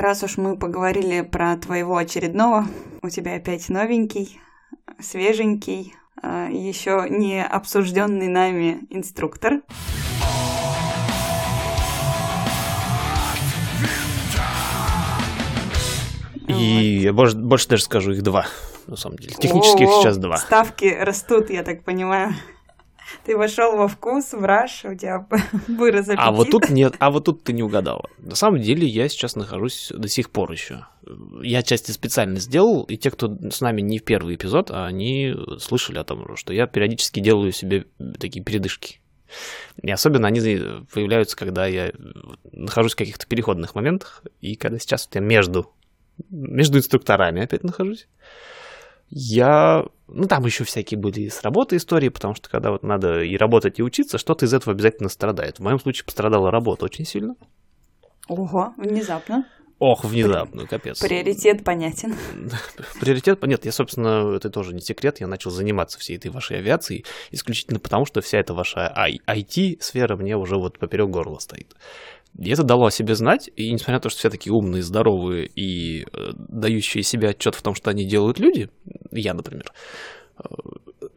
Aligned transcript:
раз 0.00 0.22
уж 0.22 0.36
мы 0.36 0.56
поговорили 0.56 1.22
про 1.22 1.56
твоего 1.56 1.96
очередного, 1.96 2.66
у 3.02 3.08
тебя 3.08 3.36
опять 3.36 3.68
новенький, 3.68 4.40
свеженький, 5.00 5.94
а, 6.22 6.48
еще 6.48 7.06
не 7.08 7.44
обсужденный 7.44 8.28
нами 8.28 8.86
инструктор. 8.90 9.62
И 16.48 17.00
я 17.02 17.12
больше, 17.12 17.36
больше 17.36 17.68
даже 17.68 17.82
скажу, 17.82 18.12
их 18.12 18.22
два, 18.22 18.46
на 18.86 18.96
самом 18.96 19.18
деле. 19.18 19.34
Технически 19.38 19.82
их 19.82 19.90
сейчас 20.00 20.16
два. 20.16 20.36
Ставки 20.36 20.86
растут, 20.86 21.50
я 21.50 21.62
так 21.62 21.84
понимаю. 21.84 22.34
Ты 23.24 23.36
вошел 23.36 23.76
во 23.76 23.88
вкус, 23.88 24.32
в 24.32 24.44
раш, 24.44 24.84
у 24.84 24.94
тебя 24.94 25.26
вырос 25.68 26.08
аппетит. 26.08 26.18
А 26.18 26.32
вот 26.32 26.50
тут 26.50 26.70
нет, 26.70 26.94
а 26.98 27.10
вот 27.10 27.24
тут 27.24 27.44
ты 27.44 27.52
не 27.52 27.62
угадала. 27.62 28.08
На 28.18 28.34
самом 28.34 28.60
деле 28.60 28.86
я 28.86 29.08
сейчас 29.08 29.36
нахожусь 29.36 29.92
до 29.94 30.08
сих 30.08 30.30
пор 30.30 30.52
еще. 30.52 30.86
Я 31.42 31.62
части 31.62 31.92
специально 31.92 32.38
сделал, 32.40 32.82
и 32.84 32.96
те, 32.96 33.10
кто 33.10 33.28
с 33.50 33.60
нами 33.60 33.80
не 33.80 33.98
в 33.98 34.04
первый 34.04 34.34
эпизод, 34.34 34.70
они 34.72 35.34
слышали 35.58 35.98
о 35.98 36.04
том, 36.04 36.36
что 36.36 36.52
я 36.52 36.66
периодически 36.66 37.20
делаю 37.20 37.52
себе 37.52 37.86
такие 38.18 38.44
передышки. 38.44 39.00
И 39.82 39.90
особенно 39.90 40.28
они 40.28 40.40
появляются, 40.40 41.36
когда 41.36 41.66
я 41.66 41.92
нахожусь 42.52 42.94
в 42.94 42.96
каких-то 42.96 43.26
переходных 43.26 43.74
моментах, 43.74 44.22
и 44.40 44.56
когда 44.56 44.78
сейчас 44.78 45.08
я 45.12 45.20
между, 45.20 45.72
между 46.30 46.78
инструкторами 46.78 47.42
опять 47.42 47.64
нахожусь. 47.64 48.08
Я... 49.08 49.84
Ну, 50.08 50.26
там 50.26 50.44
еще 50.44 50.64
всякие 50.64 50.98
были 50.98 51.28
с 51.28 51.42
работы 51.42 51.76
истории, 51.76 52.08
потому 52.08 52.34
что 52.34 52.48
когда 52.48 52.70
вот 52.70 52.82
надо 52.82 53.22
и 53.22 53.36
работать, 53.36 53.78
и 53.78 53.82
учиться, 53.82 54.18
что-то 54.18 54.44
из 54.46 54.54
этого 54.54 54.74
обязательно 54.74 55.08
страдает. 55.08 55.58
В 55.58 55.62
моем 55.62 55.80
случае 55.80 56.04
пострадала 56.04 56.50
работа 56.50 56.84
очень 56.84 57.04
сильно. 57.04 57.34
Ого, 58.28 58.74
внезапно. 58.76 59.46
Ох, 59.78 60.04
внезапно, 60.04 60.66
капец. 60.66 61.00
Приоритет 61.00 61.62
понятен. 61.62 62.16
Приоритет, 63.00 63.42
нет, 63.46 63.66
я, 63.66 63.72
собственно, 63.72 64.34
это 64.34 64.48
тоже 64.48 64.72
не 64.72 64.80
секрет, 64.80 65.20
я 65.20 65.26
начал 65.26 65.50
заниматься 65.50 65.98
всей 65.98 66.16
этой 66.16 66.30
вашей 66.30 66.58
авиацией 66.58 67.04
исключительно 67.30 67.78
потому, 67.78 68.06
что 68.06 68.22
вся 68.22 68.38
эта 68.38 68.54
ваша 68.54 68.90
IT-сфера 69.28 70.16
мне 70.16 70.34
уже 70.36 70.56
вот 70.56 70.78
поперек 70.78 71.10
горла 71.10 71.38
стоит. 71.40 71.74
И 72.38 72.50
это 72.50 72.62
дало 72.62 72.86
о 72.86 72.90
себе 72.90 73.14
знать, 73.14 73.50
и 73.56 73.72
несмотря 73.72 73.94
на 73.94 74.00
то, 74.00 74.08
что 74.10 74.18
все 74.18 74.30
такие 74.30 74.52
умные, 74.52 74.82
здоровые 74.82 75.46
и 75.46 76.02
э, 76.02 76.32
дающие 76.36 77.02
себе 77.02 77.30
отчет 77.30 77.54
в 77.54 77.62
том, 77.62 77.74
что 77.74 77.90
они 77.90 78.04
делают 78.04 78.38
люди, 78.38 78.68
я, 79.10 79.32
например, 79.32 79.72
э, 80.38 80.44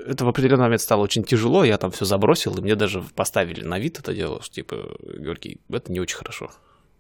это 0.05 0.23
в 0.23 0.29
определенный 0.29 0.63
момент 0.63 0.81
стало 0.81 1.01
очень 1.01 1.23
тяжело, 1.23 1.63
я 1.63 1.77
там 1.77 1.91
все 1.91 2.05
забросил, 2.05 2.57
и 2.57 2.61
мне 2.61 2.75
даже 2.75 3.03
поставили 3.15 3.63
на 3.63 3.79
вид 3.79 3.99
это 3.99 4.13
дело, 4.13 4.41
что 4.41 4.55
типа, 4.55 4.75
Георгий, 5.17 5.59
это 5.69 5.91
не 5.91 5.99
очень 5.99 6.17
хорошо. 6.17 6.51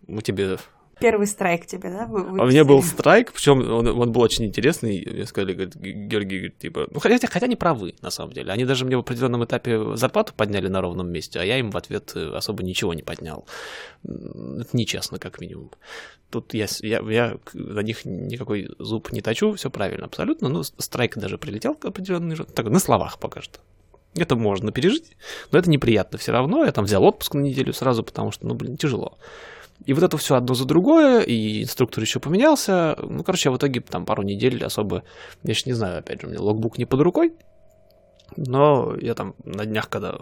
Мы 0.07 0.21
тебе 0.21 0.57
Первый 0.99 1.27
страйк 1.27 1.65
тебе, 1.65 1.89
да? 1.89 2.05
Вы, 2.07 2.39
а 2.39 2.43
у 2.43 2.47
меня 2.47 2.65
был 2.65 2.83
страйк, 2.83 3.31
причем 3.31 3.59
он, 3.59 3.87
он 3.87 4.11
был 4.11 4.21
очень 4.21 4.45
интересный. 4.45 5.05
Мне 5.09 5.25
сказали, 5.25 5.53
говорит, 5.53 5.75
Георгий, 5.75 6.37
говорит, 6.37 6.57
типа, 6.57 6.87
ну 6.91 6.99
хотя, 6.99 7.27
хотя 7.27 7.45
они 7.45 7.55
правы, 7.55 7.95
на 8.01 8.09
самом 8.09 8.33
деле. 8.33 8.51
Они 8.51 8.65
даже 8.65 8.85
мне 8.85 8.97
в 8.97 9.01
определенном 9.01 9.45
этапе 9.45 9.95
зарплату 9.95 10.33
подняли 10.35 10.67
на 10.67 10.81
ровном 10.81 11.09
месте, 11.09 11.39
а 11.39 11.43
я 11.43 11.57
им 11.57 11.71
в 11.71 11.77
ответ 11.77 12.11
э, 12.15 12.33
особо 12.35 12.63
ничего 12.63 12.93
не 12.93 13.03
поднял. 13.03 13.45
Это 14.03 14.69
нечестно, 14.73 15.19
как 15.19 15.39
минимум. 15.39 15.71
Тут 16.29 16.53
я, 16.53 16.67
я, 16.81 16.99
я 16.99 17.37
на 17.53 17.79
них 17.79 18.05
никакой 18.05 18.69
зуб 18.77 19.11
не 19.11 19.21
точу, 19.21 19.53
все 19.53 19.71
правильно, 19.71 20.05
абсолютно. 20.05 20.49
Ну, 20.49 20.63
страйк 20.63 21.17
даже 21.17 21.37
прилетел 21.37 21.77
определенный, 21.81 22.35
так, 22.35 22.67
на 22.67 22.79
словах 22.79 23.19
пока 23.19 23.41
что. 23.41 23.59
Это 24.15 24.35
можно 24.35 24.71
пережить, 24.71 25.15
но 25.51 25.59
это 25.59 25.69
неприятно 25.69 26.17
все 26.17 26.31
равно. 26.31 26.65
Я 26.65 26.71
там 26.71 26.85
взял 26.85 27.03
отпуск 27.03 27.35
на 27.35 27.41
неделю 27.41 27.73
сразу, 27.73 28.03
потому 28.03 28.31
что, 28.31 28.45
ну, 28.47 28.53
блин, 28.53 28.77
тяжело. 28.77 29.17
И 29.85 29.93
вот 29.93 30.03
это 30.03 30.17
все 30.17 30.35
одно 30.35 30.53
за 30.53 30.65
другое, 30.65 31.21
и 31.21 31.63
инструктор 31.63 32.03
еще 32.03 32.19
поменялся. 32.19 32.97
Ну, 33.01 33.23
короче, 33.23 33.49
в 33.49 33.57
итоге 33.57 33.81
там 33.81 34.05
пару 34.05 34.23
недель 34.23 34.63
особо, 34.63 35.03
я 35.43 35.51
еще 35.51 35.63
не 35.67 35.73
знаю, 35.73 35.99
опять 35.99 36.21
же, 36.21 36.27
у 36.27 36.29
меня 36.29 36.41
логбук 36.41 36.77
не 36.77 36.85
под 36.85 37.01
рукой, 37.01 37.33
но 38.35 38.95
я 38.99 39.15
там 39.15 39.35
на 39.45 39.65
днях, 39.65 39.89
когда 39.89 40.19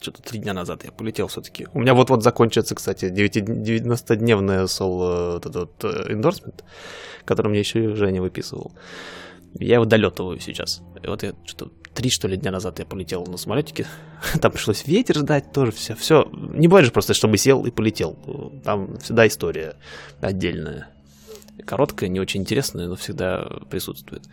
что-то 0.00 0.22
три 0.22 0.40
дня 0.40 0.52
назад 0.52 0.84
я 0.84 0.92
полетел 0.92 1.28
все-таки. 1.28 1.68
У 1.72 1.80
меня 1.80 1.94
вот-вот 1.94 2.22
закончится, 2.22 2.74
кстати, 2.74 3.06
90-дневная 3.06 4.66
сол 4.66 4.98
вот 4.98 5.46
этот 5.46 5.84
эндорсмент, 6.10 6.64
который 7.24 7.48
мне 7.48 7.60
еще 7.60 7.94
Женя 7.94 8.20
выписывал. 8.20 8.72
Я 9.58 9.84
долетываю 9.84 10.38
сейчас. 10.40 10.82
И 11.02 11.06
вот 11.06 11.22
я 11.22 11.32
что-то 11.44 11.70
три, 11.94 12.10
что 12.10 12.28
ли, 12.28 12.36
дня 12.36 12.50
назад 12.50 12.78
я 12.78 12.84
полетел 12.84 13.24
на 13.26 13.36
самолетике. 13.36 13.86
Там 14.40 14.52
пришлось 14.52 14.86
ветер 14.86 15.16
ждать 15.16 15.52
тоже, 15.52 15.72
все. 15.72 15.94
Все. 15.94 16.28
Не 16.32 16.68
бывает 16.68 16.86
же 16.86 16.92
просто, 16.92 17.14
чтобы 17.14 17.38
сел 17.38 17.64
и 17.64 17.70
полетел. 17.70 18.16
Там 18.64 18.98
всегда 18.98 19.26
история 19.26 19.76
отдельная. 20.20 20.88
Короткая, 21.64 22.10
не 22.10 22.20
очень 22.20 22.42
интересная, 22.42 22.86
но 22.86 22.96
всегда 22.96 23.48
присутствует. 23.70 24.24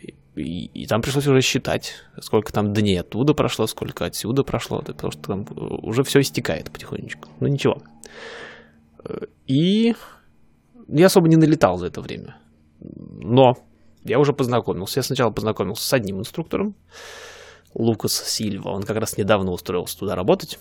И, 0.00 0.14
и, 0.36 0.66
и 0.66 0.86
там 0.86 1.00
пришлось 1.00 1.26
уже 1.26 1.40
считать, 1.40 1.94
сколько 2.20 2.52
там 2.52 2.74
дней 2.74 3.00
оттуда 3.00 3.32
прошло, 3.32 3.66
сколько 3.66 4.04
отсюда 4.04 4.42
прошло, 4.42 4.82
потому 4.82 5.10
что 5.10 5.22
там 5.22 5.46
уже 5.82 6.04
все 6.04 6.20
истекает 6.20 6.70
потихонечку. 6.70 7.28
Ну 7.40 7.46
ничего. 7.46 7.82
И 9.46 9.94
я 10.88 11.06
особо 11.06 11.28
не 11.28 11.36
налетал 11.36 11.78
за 11.78 11.86
это 11.86 12.00
время. 12.02 12.36
Но 12.80 13.56
я 14.04 14.18
уже 14.18 14.32
познакомился. 14.32 15.00
Я 15.00 15.02
сначала 15.02 15.30
познакомился 15.30 15.84
с 15.84 15.92
одним 15.92 16.20
инструктором, 16.20 16.74
Лукас 17.74 18.12
Сильва. 18.12 18.70
Он 18.70 18.82
как 18.82 18.96
раз 18.98 19.16
недавно 19.18 19.50
устроился 19.50 19.98
туда 19.98 20.14
работать 20.14 20.58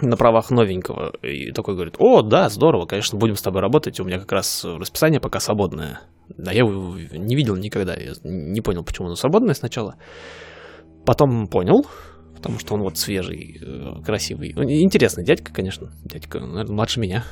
на 0.00 0.16
правах 0.16 0.50
новенького. 0.50 1.12
И 1.22 1.52
такой 1.52 1.74
говорит, 1.74 1.94
о, 1.98 2.22
да, 2.22 2.48
здорово, 2.48 2.86
конечно, 2.86 3.18
будем 3.18 3.36
с 3.36 3.42
тобой 3.42 3.60
работать. 3.60 4.00
У 4.00 4.04
меня 4.04 4.18
как 4.18 4.32
раз 4.32 4.64
расписание 4.64 5.20
пока 5.20 5.40
свободное. 5.40 6.00
Да, 6.28 6.50
я 6.52 6.60
его 6.60 6.96
не 6.98 7.36
видел 7.36 7.56
никогда. 7.56 7.94
Я 7.94 8.12
не 8.24 8.60
понял, 8.60 8.84
почему 8.84 9.08
оно 9.08 9.16
свободное 9.16 9.54
сначала. 9.54 9.96
Потом 11.04 11.46
понял, 11.48 11.86
потому 12.34 12.58
что 12.58 12.74
он 12.74 12.82
вот 12.82 12.96
свежий, 12.96 13.58
э, 13.60 14.02
красивый. 14.04 14.52
Интересный 14.82 15.24
дядька, 15.24 15.52
конечно. 15.52 15.92
Дядька, 16.04 16.40
наверное, 16.40 16.74
младше 16.74 17.00
меня 17.00 17.24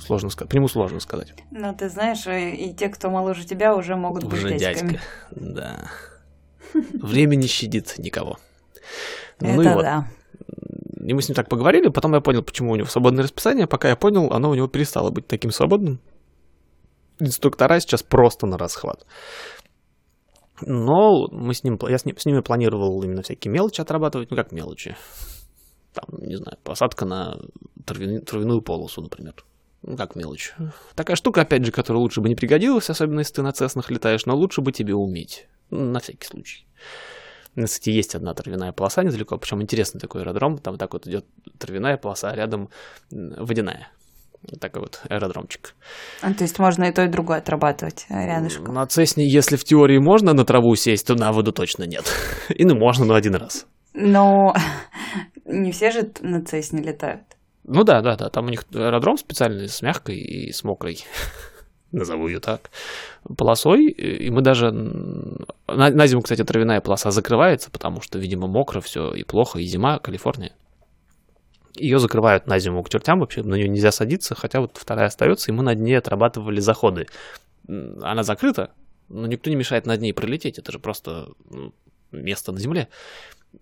сложно 0.00 0.30
сказать. 0.30 0.50
Приму 0.50 0.68
сложно 0.68 1.00
сказать. 1.00 1.34
Ну, 1.50 1.74
ты 1.74 1.88
знаешь, 1.88 2.26
и 2.26 2.74
те, 2.74 2.88
кто 2.88 3.10
моложе 3.10 3.46
тебя, 3.46 3.74
уже 3.74 3.96
могут 3.96 4.24
уже 4.24 4.48
быть 4.48 4.58
дядьками. 4.58 4.92
дядька, 4.92 5.04
да. 5.30 5.90
Время 6.74 7.36
не 7.36 7.46
щадит 7.46 7.94
никого. 7.98 8.38
Ну 9.40 9.60
Это 9.60 9.70
и 9.70 9.74
вот. 9.74 9.82
да. 9.82 10.08
И 11.06 11.14
мы 11.14 11.22
с 11.22 11.28
ним 11.28 11.36
так 11.36 11.48
поговорили, 11.48 11.88
потом 11.88 12.14
я 12.14 12.20
понял, 12.20 12.42
почему 12.42 12.72
у 12.72 12.76
него 12.76 12.88
свободное 12.88 13.22
расписание. 13.22 13.66
Пока 13.66 13.88
я 13.88 13.96
понял, 13.96 14.32
оно 14.32 14.50
у 14.50 14.54
него 14.54 14.66
перестало 14.66 15.10
быть 15.10 15.26
таким 15.28 15.52
свободным. 15.52 16.00
Инструктора 17.20 17.80
сейчас 17.80 18.02
просто 18.02 18.46
на 18.46 18.58
расхват. 18.58 19.06
Но 20.62 21.28
мы 21.30 21.54
с 21.54 21.64
ним, 21.64 21.78
я 21.88 21.98
с, 21.98 22.04
ним, 22.04 22.16
с 22.18 22.24
ними 22.24 22.40
планировал 22.40 23.02
именно 23.02 23.22
всякие 23.22 23.52
мелочи 23.52 23.80
отрабатывать. 23.80 24.30
Ну, 24.30 24.36
как 24.36 24.52
мелочи? 24.52 24.96
Там, 25.92 26.06
не 26.20 26.36
знаю, 26.36 26.58
посадка 26.62 27.04
на 27.04 27.38
травяную, 27.84 28.22
травяную 28.22 28.62
полосу, 28.62 29.02
например. 29.02 29.34
Ну, 29.82 29.96
как 29.96 30.16
мелочь. 30.16 30.54
Такая 30.94 31.16
штука, 31.16 31.42
опять 31.42 31.64
же, 31.64 31.72
которая 31.72 32.00
лучше 32.00 32.20
бы 32.20 32.28
не 32.28 32.34
пригодилась, 32.34 32.90
особенно 32.90 33.20
если 33.20 33.34
ты 33.34 33.42
на 33.42 33.52
цеснах 33.52 33.90
летаешь, 33.90 34.26
но 34.26 34.34
лучше 34.34 34.60
бы 34.60 34.72
тебе 34.72 34.94
уметь. 34.94 35.46
Ну, 35.70 35.84
на 35.90 36.00
всякий 36.00 36.26
случай. 36.26 36.66
Кстати, 37.54 37.90
есть 37.90 38.14
одна 38.14 38.34
травяная 38.34 38.72
полоса 38.72 39.02
недалеко, 39.02 39.38
причем 39.38 39.62
интересный 39.62 40.00
такой 40.00 40.22
аэродром. 40.22 40.58
Там 40.58 40.76
так 40.76 40.92
вот 40.92 41.06
идет 41.06 41.24
травяная 41.58 41.96
полоса, 41.96 42.30
а 42.30 42.36
рядом 42.36 42.68
водяная. 43.10 43.88
Такой 44.60 44.82
вот 44.82 45.00
аэродромчик. 45.08 45.74
А, 46.20 46.32
то 46.32 46.44
есть 46.44 46.58
можно 46.58 46.84
и 46.84 46.92
то, 46.92 47.02
и 47.02 47.08
другое 47.08 47.38
отрабатывать 47.38 48.06
а, 48.10 48.26
рядышком? 48.26 48.74
На 48.74 48.86
Цесне, 48.86 49.26
если 49.28 49.56
в 49.56 49.64
теории 49.64 49.98
можно 49.98 50.34
на 50.34 50.44
траву 50.44 50.74
сесть, 50.76 51.06
то 51.06 51.14
на 51.14 51.32
воду 51.32 51.52
точно 51.52 51.84
нет. 51.84 52.04
И 52.48 52.64
ну 52.64 52.76
можно, 52.76 53.04
но 53.04 53.14
один 53.14 53.34
раз. 53.34 53.66
Но 53.94 54.54
не 55.46 55.72
все 55.72 55.90
же 55.90 56.10
на 56.20 56.44
Цесне 56.44 56.82
летают. 56.82 57.22
Ну 57.68 57.82
да, 57.82 58.00
да, 58.00 58.16
да, 58.16 58.28
там 58.30 58.46
у 58.46 58.48
них 58.48 58.64
аэродром 58.72 59.18
специальный 59.18 59.68
с 59.68 59.82
мягкой 59.82 60.18
и 60.18 60.52
с 60.52 60.62
мокрой, 60.62 61.04
назову 61.92 62.28
ее 62.28 62.38
так, 62.38 62.70
полосой. 63.36 63.86
И 63.86 64.30
мы 64.30 64.40
даже... 64.40 64.70
На, 64.70 65.90
на 65.90 66.06
зиму, 66.06 66.22
кстати, 66.22 66.44
травяная 66.44 66.80
полоса 66.80 67.10
закрывается, 67.10 67.70
потому 67.72 68.00
что, 68.00 68.20
видимо, 68.20 68.46
мокро 68.46 68.80
все 68.80 69.12
и 69.12 69.24
плохо, 69.24 69.58
и 69.58 69.64
зима, 69.64 69.98
Калифорния. 69.98 70.52
Ее 71.74 71.98
закрывают 71.98 72.46
на 72.46 72.60
зиму 72.60 72.84
к 72.84 72.88
чертям 72.88 73.18
вообще, 73.18 73.42
на 73.42 73.56
нее 73.56 73.68
нельзя 73.68 73.90
садиться, 73.90 74.36
хотя 74.36 74.60
вот 74.60 74.76
вторая 74.76 75.08
остается, 75.08 75.50
и 75.50 75.54
мы 75.54 75.64
над 75.64 75.80
ней 75.80 75.98
отрабатывали 75.98 76.60
заходы. 76.60 77.08
Она 77.68 78.22
закрыта, 78.22 78.70
но 79.08 79.26
никто 79.26 79.50
не 79.50 79.56
мешает 79.56 79.86
над 79.86 80.00
ней 80.00 80.12
пролететь, 80.12 80.58
это 80.58 80.70
же 80.70 80.78
просто 80.78 81.28
ну, 81.50 81.74
место 82.12 82.52
на 82.52 82.60
земле. 82.60 82.88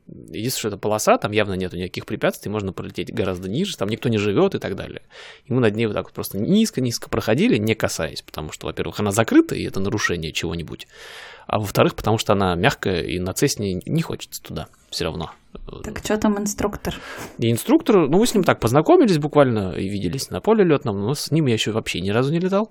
Единственное, 0.07 0.51
что 0.51 0.69
это 0.69 0.79
полоса, 0.79 1.19
там 1.19 1.33
явно 1.33 1.55
нету 1.55 1.77
никаких 1.77 2.07
препятствий, 2.07 2.51
можно 2.51 2.73
пролететь 2.73 3.13
гораздо 3.13 3.49
ниже, 3.49 3.77
там 3.77 3.89
никто 3.89 4.09
не 4.09 4.19
живет 4.19 4.55
и 4.55 4.59
так 4.59 4.77
далее. 4.77 5.03
И 5.47 5.53
мы 5.53 5.61
над 5.61 5.75
ней 5.75 5.87
вот 5.87 5.95
так 5.95 6.05
вот 6.05 6.13
просто 6.13 6.39
низко-низко 6.39 7.09
проходили, 7.09 7.57
не 7.57 7.75
касаясь, 7.75 8.23
потому 8.23 8.53
что, 8.53 8.67
во-первых, 8.67 9.01
она 9.01 9.11
закрыта, 9.11 9.55
и 9.55 9.65
это 9.65 9.81
нарушение 9.81 10.33
чего-нибудь, 10.33 10.87
а 11.47 11.59
во-вторых, 11.59 11.95
потому 11.95 12.19
что 12.19 12.33
она 12.33 12.55
мягкая, 12.55 13.03
и 13.03 13.19
на 13.19 13.33
Цесне 13.33 13.81
не 13.85 14.03
хочется 14.03 14.43
туда 14.43 14.69
все 14.91 15.05
равно. 15.05 15.31
Так 15.85 15.99
что 15.99 16.19
там 16.19 16.39
инструктор? 16.39 16.95
И 17.39 17.51
инструктор, 17.51 18.09
ну, 18.09 18.19
мы 18.19 18.27
с 18.27 18.35
ним 18.35 18.45
так 18.45 18.61
познакомились 18.61 19.19
буквально 19.19 19.73
и 19.73 19.89
виделись 19.89 20.31
на 20.31 20.41
поле 20.41 20.65
летном, 20.65 21.01
но 21.01 21.15
с 21.15 21.31
ним 21.31 21.47
я 21.47 21.55
еще 21.55 21.71
вообще 21.73 22.01
ни 22.01 22.11
разу 22.11 22.33
не 22.33 22.39
летал. 22.39 22.71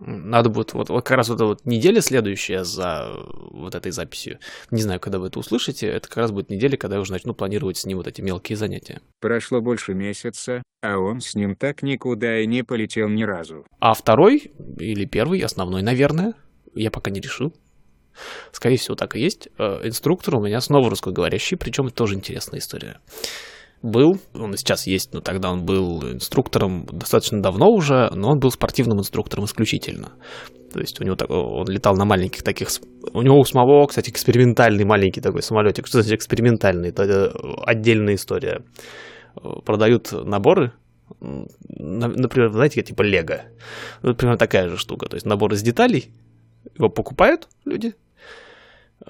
Надо 0.00 0.48
будет, 0.48 0.72
вот, 0.74 0.88
вот 0.88 1.04
как 1.04 1.16
раз 1.16 1.28
вот 1.28 1.36
эта 1.36 1.44
вот 1.44 1.66
неделя 1.66 2.00
следующая 2.00 2.64
за 2.64 3.10
вот 3.50 3.74
этой 3.74 3.92
записью, 3.92 4.38
не 4.70 4.82
знаю, 4.82 5.00
когда 5.00 5.18
вы 5.18 5.28
это 5.28 5.38
услышите, 5.38 5.86
это 5.86 6.08
как 6.08 6.18
раз 6.18 6.30
будет 6.30 6.50
неделя, 6.50 6.76
когда 6.76 6.96
я 6.96 7.02
уже 7.02 7.12
начну 7.12 7.34
планировать 7.34 7.76
с 7.76 7.86
ним 7.86 7.98
вот 7.98 8.06
эти 8.06 8.20
мелкие 8.20 8.56
занятия. 8.56 9.00
Прошло 9.20 9.60
больше 9.60 9.94
месяца, 9.94 10.62
а 10.82 10.98
он 10.98 11.20
с 11.20 11.34
ним 11.34 11.56
так 11.56 11.82
никуда 11.82 12.40
и 12.40 12.46
не 12.46 12.62
полетел 12.64 13.08
ни 13.08 13.22
разу. 13.22 13.66
А 13.78 13.94
второй, 13.94 14.52
или 14.78 15.04
первый, 15.04 15.40
основной, 15.40 15.82
наверное, 15.82 16.34
я 16.74 16.90
пока 16.90 17.10
не 17.10 17.20
решил. 17.20 17.54
Скорее 18.52 18.76
всего, 18.76 18.96
так 18.96 19.16
и 19.16 19.20
есть. 19.20 19.48
Э, 19.58 19.80
инструктор 19.84 20.36
у 20.36 20.40
меня 20.42 20.60
снова 20.60 20.90
русскоговорящий, 20.90 21.56
причем 21.56 21.86
это 21.86 21.96
тоже 21.96 22.14
интересная 22.14 22.60
история 22.60 22.98
был, 23.82 24.18
он 24.34 24.56
сейчас 24.56 24.86
есть, 24.86 25.14
но 25.14 25.20
тогда 25.20 25.50
он 25.50 25.64
был 25.64 26.02
инструктором 26.02 26.86
достаточно 26.92 27.40
давно 27.42 27.68
уже, 27.70 28.10
но 28.14 28.32
он 28.32 28.38
был 28.38 28.50
спортивным 28.50 28.98
инструктором 28.98 29.44
исключительно. 29.46 30.12
То 30.72 30.80
есть 30.80 31.00
у 31.00 31.04
него 31.04 31.16
так, 31.16 31.30
он 31.30 31.66
летал 31.66 31.96
на 31.96 32.04
маленьких 32.04 32.42
таких... 32.42 32.68
У 33.12 33.22
него 33.22 33.38
у 33.38 33.44
самого, 33.44 33.86
кстати, 33.86 34.10
экспериментальный 34.10 34.84
маленький 34.84 35.20
такой 35.20 35.42
самолетик. 35.42 35.86
Что 35.86 36.02
значит 36.02 36.18
экспериментальный? 36.18 36.90
Это 36.90 37.32
отдельная 37.66 38.14
история. 38.14 38.62
Продают 39.64 40.12
наборы, 40.12 40.72
например, 41.18 42.52
знаете, 42.52 42.82
типа 42.82 43.02
Лего. 43.02 43.42
Ну, 44.02 44.14
примерно 44.14 44.38
такая 44.38 44.68
же 44.68 44.76
штука. 44.76 45.08
То 45.08 45.16
есть 45.16 45.26
набор 45.26 45.52
из 45.54 45.62
деталей, 45.62 46.12
его 46.78 46.88
покупают 46.88 47.48
люди, 47.64 47.94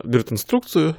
берут 0.02 0.32
инструкцию, 0.32 0.96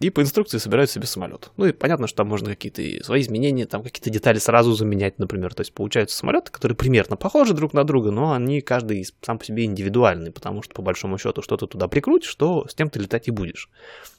и 0.00 0.08
по 0.08 0.22
инструкции 0.22 0.56
собирают 0.56 0.90
себе 0.90 1.06
самолет. 1.06 1.50
Ну 1.58 1.66
и 1.66 1.72
понятно, 1.72 2.06
что 2.06 2.18
там 2.18 2.28
можно 2.28 2.50
какие-то 2.50 3.04
свои 3.04 3.20
изменения, 3.20 3.66
там 3.66 3.82
какие-то 3.82 4.08
детали 4.08 4.38
сразу 4.38 4.72
заменять, 4.72 5.18
например. 5.18 5.54
То 5.54 5.60
есть 5.60 5.74
получаются 5.74 6.16
самолеты, 6.16 6.50
которые 6.50 6.74
примерно 6.74 7.16
похожи 7.16 7.52
друг 7.52 7.74
на 7.74 7.84
друга, 7.84 8.10
но 8.10 8.32
они 8.32 8.62
каждый 8.62 9.06
сам 9.20 9.38
по 9.38 9.44
себе 9.44 9.66
индивидуальный, 9.66 10.32
потому 10.32 10.62
что 10.62 10.74
по 10.74 10.80
большому 10.80 11.18
счету 11.18 11.42
что-то 11.42 11.66
туда 11.66 11.86
прикрутишь, 11.86 12.30
что 12.30 12.66
с 12.66 12.74
тем 12.74 12.88
ты 12.88 12.98
летать 12.98 13.28
и 13.28 13.30
будешь. 13.30 13.68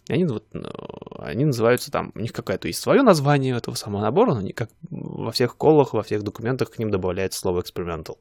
И 0.07 0.13
они, 0.13 0.25
вот, 0.25 0.45
э, 0.53 0.59
они 1.17 1.45
называются 1.45 1.91
там, 1.91 2.11
у 2.13 2.19
них 2.19 2.31
какое-то 2.31 2.67
есть 2.67 2.79
свое 2.79 3.01
название 3.01 3.57
этого 3.57 3.73
самого 3.73 4.01
набора, 4.01 4.33
но 4.33 4.39
они 4.39 4.53
как 4.53 4.69
во 4.89 5.31
всех 5.31 5.57
колах, 5.57 5.93
во 5.93 6.03
всех 6.03 6.21
документах 6.21 6.71
к 6.71 6.79
ним 6.79 6.91
добавляется 6.91 7.39
слово 7.39 7.61
experimental 7.61 8.17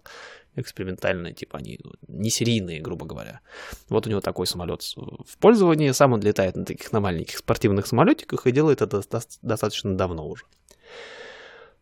экспериментальные, 0.57 1.35
типа 1.35 1.59
они 1.59 1.79
не 2.09 2.31
серийные, 2.31 2.81
грубо 2.81 3.07
говоря. 3.07 3.41
Вот 3.89 4.07
у 4.07 4.11
него 4.11 4.21
такой 4.21 4.47
самолет 4.47 4.83
в 4.83 5.39
пользовании, 5.39 5.91
сам 5.93 6.13
он 6.13 6.21
летает 6.21 6.57
на 6.57 6.65
таких 6.65 6.93
на 6.93 7.01
маленьких 7.01 7.39
спортивных 7.39 7.87
самолетиках 7.87 8.47
и 8.47 8.53
делает 8.53 8.83
это 8.83 9.03
достаточно 9.43 9.97
давно 9.97 10.27
уже. 10.29 10.45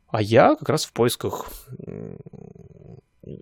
А 0.09 0.23
я 0.23 0.55
как 0.57 0.69
раз 0.69 0.85
в 0.85 0.93
поисках 0.93 1.51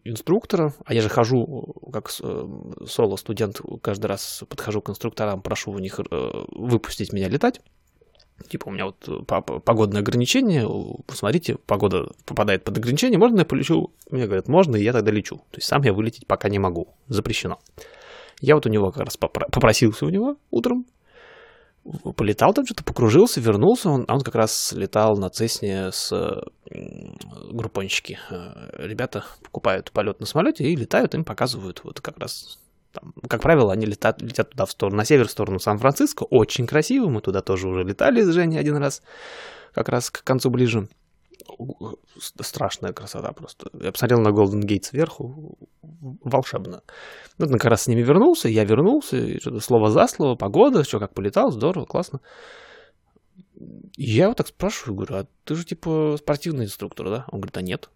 инструктора, 0.05 0.75
а 0.85 0.95
я 0.95 1.03
же 1.03 1.09
хожу 1.09 1.75
как 1.93 2.11
э, 2.21 2.47
соло-студент, 2.87 3.61
каждый 3.83 4.07
раз 4.07 4.43
подхожу 4.49 4.81
к 4.83 4.91
инструкторам, 4.91 5.43
прошу 5.43 5.73
у 5.73 5.79
них 5.79 6.01
э, 6.01 6.05
выпустить 6.11 7.13
меня 7.13 7.29
летать. 7.29 7.61
Типа 8.49 8.69
у 8.69 8.71
меня 8.71 8.87
вот 8.87 9.09
э, 9.09 9.61
погодное 9.65 10.03
ограничение, 10.03 10.69
посмотрите, 11.07 11.57
погода 11.67 12.13
попадает 12.27 12.65
под 12.65 12.79
ограничение, 12.79 13.19
можно 13.19 13.41
я 13.41 13.45
полечу? 13.45 13.91
Мне 14.11 14.27
говорят, 14.27 14.49
можно, 14.49 14.77
и 14.77 14.85
я 14.85 14.93
тогда 14.93 15.11
лечу. 15.11 15.37
То 15.51 15.57
есть 15.57 15.67
сам 15.67 15.83
я 15.83 15.93
вылететь 15.93 16.27
пока 16.27 16.49
не 16.49 16.59
могу, 16.59 16.89
запрещено. 17.09 17.59
Я 18.41 18.55
вот 18.55 18.67
у 18.67 18.69
него 18.69 18.91
как 18.91 19.05
раз 19.05 19.17
попросился 19.17 20.05
у 20.05 20.11
него 20.11 20.37
утром, 20.51 20.85
полетал 22.17 22.53
там 22.53 22.67
что-то, 22.67 22.85
покружился, 22.85 23.41
вернулся, 23.41 23.91
он, 23.91 24.05
он 24.09 24.21
как 24.21 24.35
раз 24.35 24.73
летал 24.73 25.17
на 25.17 25.31
Цесне 25.31 25.91
с 25.93 26.13
группонщики. 27.51 28.19
Э, 28.31 28.87
ребята 28.87 29.25
покупают 29.43 29.93
полет 29.93 30.21
на 30.21 30.27
самолете 30.27 30.65
и 30.65 30.77
летают, 30.77 31.15
им 31.15 31.25
показывают 31.25 31.81
вот 31.85 32.01
как 32.01 32.19
раз 32.19 32.59
там, 32.99 33.13
как 33.29 33.43
правило, 33.43 33.73
они 33.73 33.87
летят, 33.87 34.23
летят 34.23 34.51
туда 34.51 34.65
в 34.65 34.71
сторону, 34.71 34.97
на 34.99 35.05
север, 35.05 35.29
в 35.29 35.31
сторону 35.31 35.59
Сан-Франциско. 35.59 36.25
Очень 36.25 36.67
красиво, 36.67 37.09
мы 37.09 37.21
туда 37.21 37.43
тоже 37.43 37.69
уже 37.69 37.83
летали 37.83 38.23
с 38.23 38.29
Женей 38.29 38.59
один 38.59 38.77
раз, 38.77 39.03
как 39.73 39.89
раз 39.89 40.11
к 40.11 40.25
концу 40.25 40.51
ближе. 40.51 40.89
Страшная 42.19 42.93
красота 42.93 43.33
просто. 43.33 43.71
Я 43.81 43.93
посмотрел 43.93 44.21
на 44.21 44.33
Голден 44.33 44.63
Гейт 44.63 44.87
сверху, 44.87 45.59
волшебно. 45.83 46.83
Ну, 47.39 47.49
как 47.49 47.67
раз 47.67 47.83
с 47.83 47.87
ними 47.87 48.03
вернулся, 48.03 48.49
я 48.49 48.65
вернулся, 48.65 49.17
и 49.17 49.39
что-то 49.39 49.61
слово 49.61 49.91
за 49.91 50.07
слово, 50.09 50.35
погода, 50.35 50.83
что, 50.83 50.99
как 50.99 51.15
полетал, 51.15 51.53
здорово, 51.53 51.85
классно. 51.85 52.21
Я 53.97 54.29
вот 54.29 54.39
так 54.39 54.49
спрашиваю, 54.49 54.97
говорю, 54.97 55.15
а 55.17 55.27
ты 55.45 55.55
же 55.55 55.65
типа 55.65 56.17
спортивный 56.19 56.65
инструктор, 56.65 57.09
да? 57.09 57.25
Он 57.31 57.41
говорит, 57.41 57.57
а 57.57 57.63
нет. 57.63 57.91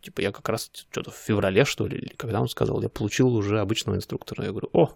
Типа 0.00 0.20
я 0.20 0.32
как 0.32 0.48
раз 0.48 0.70
что-то 0.72 1.10
в 1.10 1.16
феврале, 1.16 1.64
что 1.64 1.86
ли, 1.86 1.98
или 1.98 2.14
когда 2.16 2.40
он 2.40 2.48
сказал, 2.48 2.82
я 2.82 2.88
получил 2.88 3.34
уже 3.34 3.60
обычного 3.60 3.96
инструктора. 3.96 4.44
Я 4.44 4.50
говорю, 4.50 4.68
о, 4.72 4.94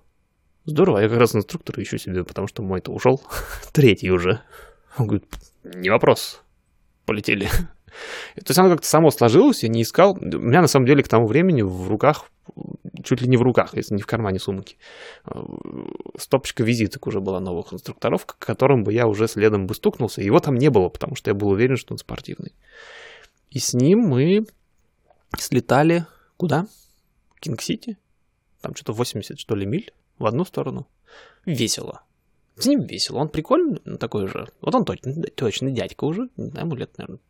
здорово, 0.64 0.98
я 0.98 1.08
как 1.08 1.18
раз 1.18 1.34
инструктора 1.34 1.82
ищу 1.82 1.98
себе, 1.98 2.24
потому 2.24 2.46
что 2.46 2.62
мой-то 2.62 2.92
ушел, 2.92 3.20
третий 3.72 4.10
уже. 4.10 4.40
Он 4.98 5.06
говорит, 5.06 5.24
не 5.64 5.90
вопрос, 5.90 6.42
полетели. 7.06 7.48
То 8.36 8.46
есть 8.48 8.58
оно 8.58 8.70
как-то 8.70 8.86
само 8.86 9.10
сложилось, 9.10 9.62
я 9.62 9.68
не 9.68 9.82
искал. 9.82 10.16
У 10.20 10.24
меня 10.24 10.60
на 10.60 10.68
самом 10.68 10.86
деле 10.86 11.02
к 11.02 11.08
тому 11.08 11.26
времени 11.26 11.62
в 11.62 11.88
руках, 11.88 12.30
чуть 13.04 13.20
ли 13.20 13.28
не 13.28 13.36
в 13.36 13.42
руках, 13.42 13.76
если 13.76 13.94
не 13.94 14.02
в 14.02 14.06
кармане 14.06 14.38
сумки, 14.38 14.76
стопочка 16.16 16.62
визиток 16.62 17.06
уже 17.06 17.20
была 17.20 17.40
новых 17.40 17.72
инструкторов, 17.72 18.26
к 18.26 18.38
которым 18.38 18.84
бы 18.84 18.92
я 18.92 19.06
уже 19.06 19.26
следом 19.28 19.66
бы 19.66 19.74
стукнулся. 19.74 20.22
Его 20.22 20.38
там 20.38 20.54
не 20.54 20.70
было, 20.70 20.88
потому 20.88 21.16
что 21.16 21.30
я 21.30 21.34
был 21.34 21.48
уверен, 21.48 21.76
что 21.76 21.94
он 21.94 21.98
спортивный. 21.98 22.54
И 23.50 23.58
с 23.58 23.74
ним 23.74 24.00
мы 24.00 24.46
слетали 25.38 26.06
куда? 26.36 26.66
Кинг-Сити. 27.40 27.98
Там 28.60 28.74
что-то 28.74 28.92
80, 28.92 29.38
что 29.38 29.54
ли, 29.54 29.66
миль 29.66 29.92
в 30.18 30.26
одну 30.26 30.44
сторону. 30.44 30.86
Весело. 31.46 32.02
С 32.56 32.66
ним 32.66 32.82
весело. 32.82 33.18
Он 33.18 33.28
прикольный, 33.28 33.80
ну, 33.84 33.96
такой 33.96 34.26
же. 34.26 34.48
Вот 34.60 34.74
он 34.74 34.84
точно, 34.84 35.14
точно 35.34 35.70
дядька 35.70 36.04
уже. 36.04 36.28
Не 36.36 36.50
знаю, 36.50 36.66
ему 36.66 36.76
лет, 36.76 36.96
наверное, 36.98 37.20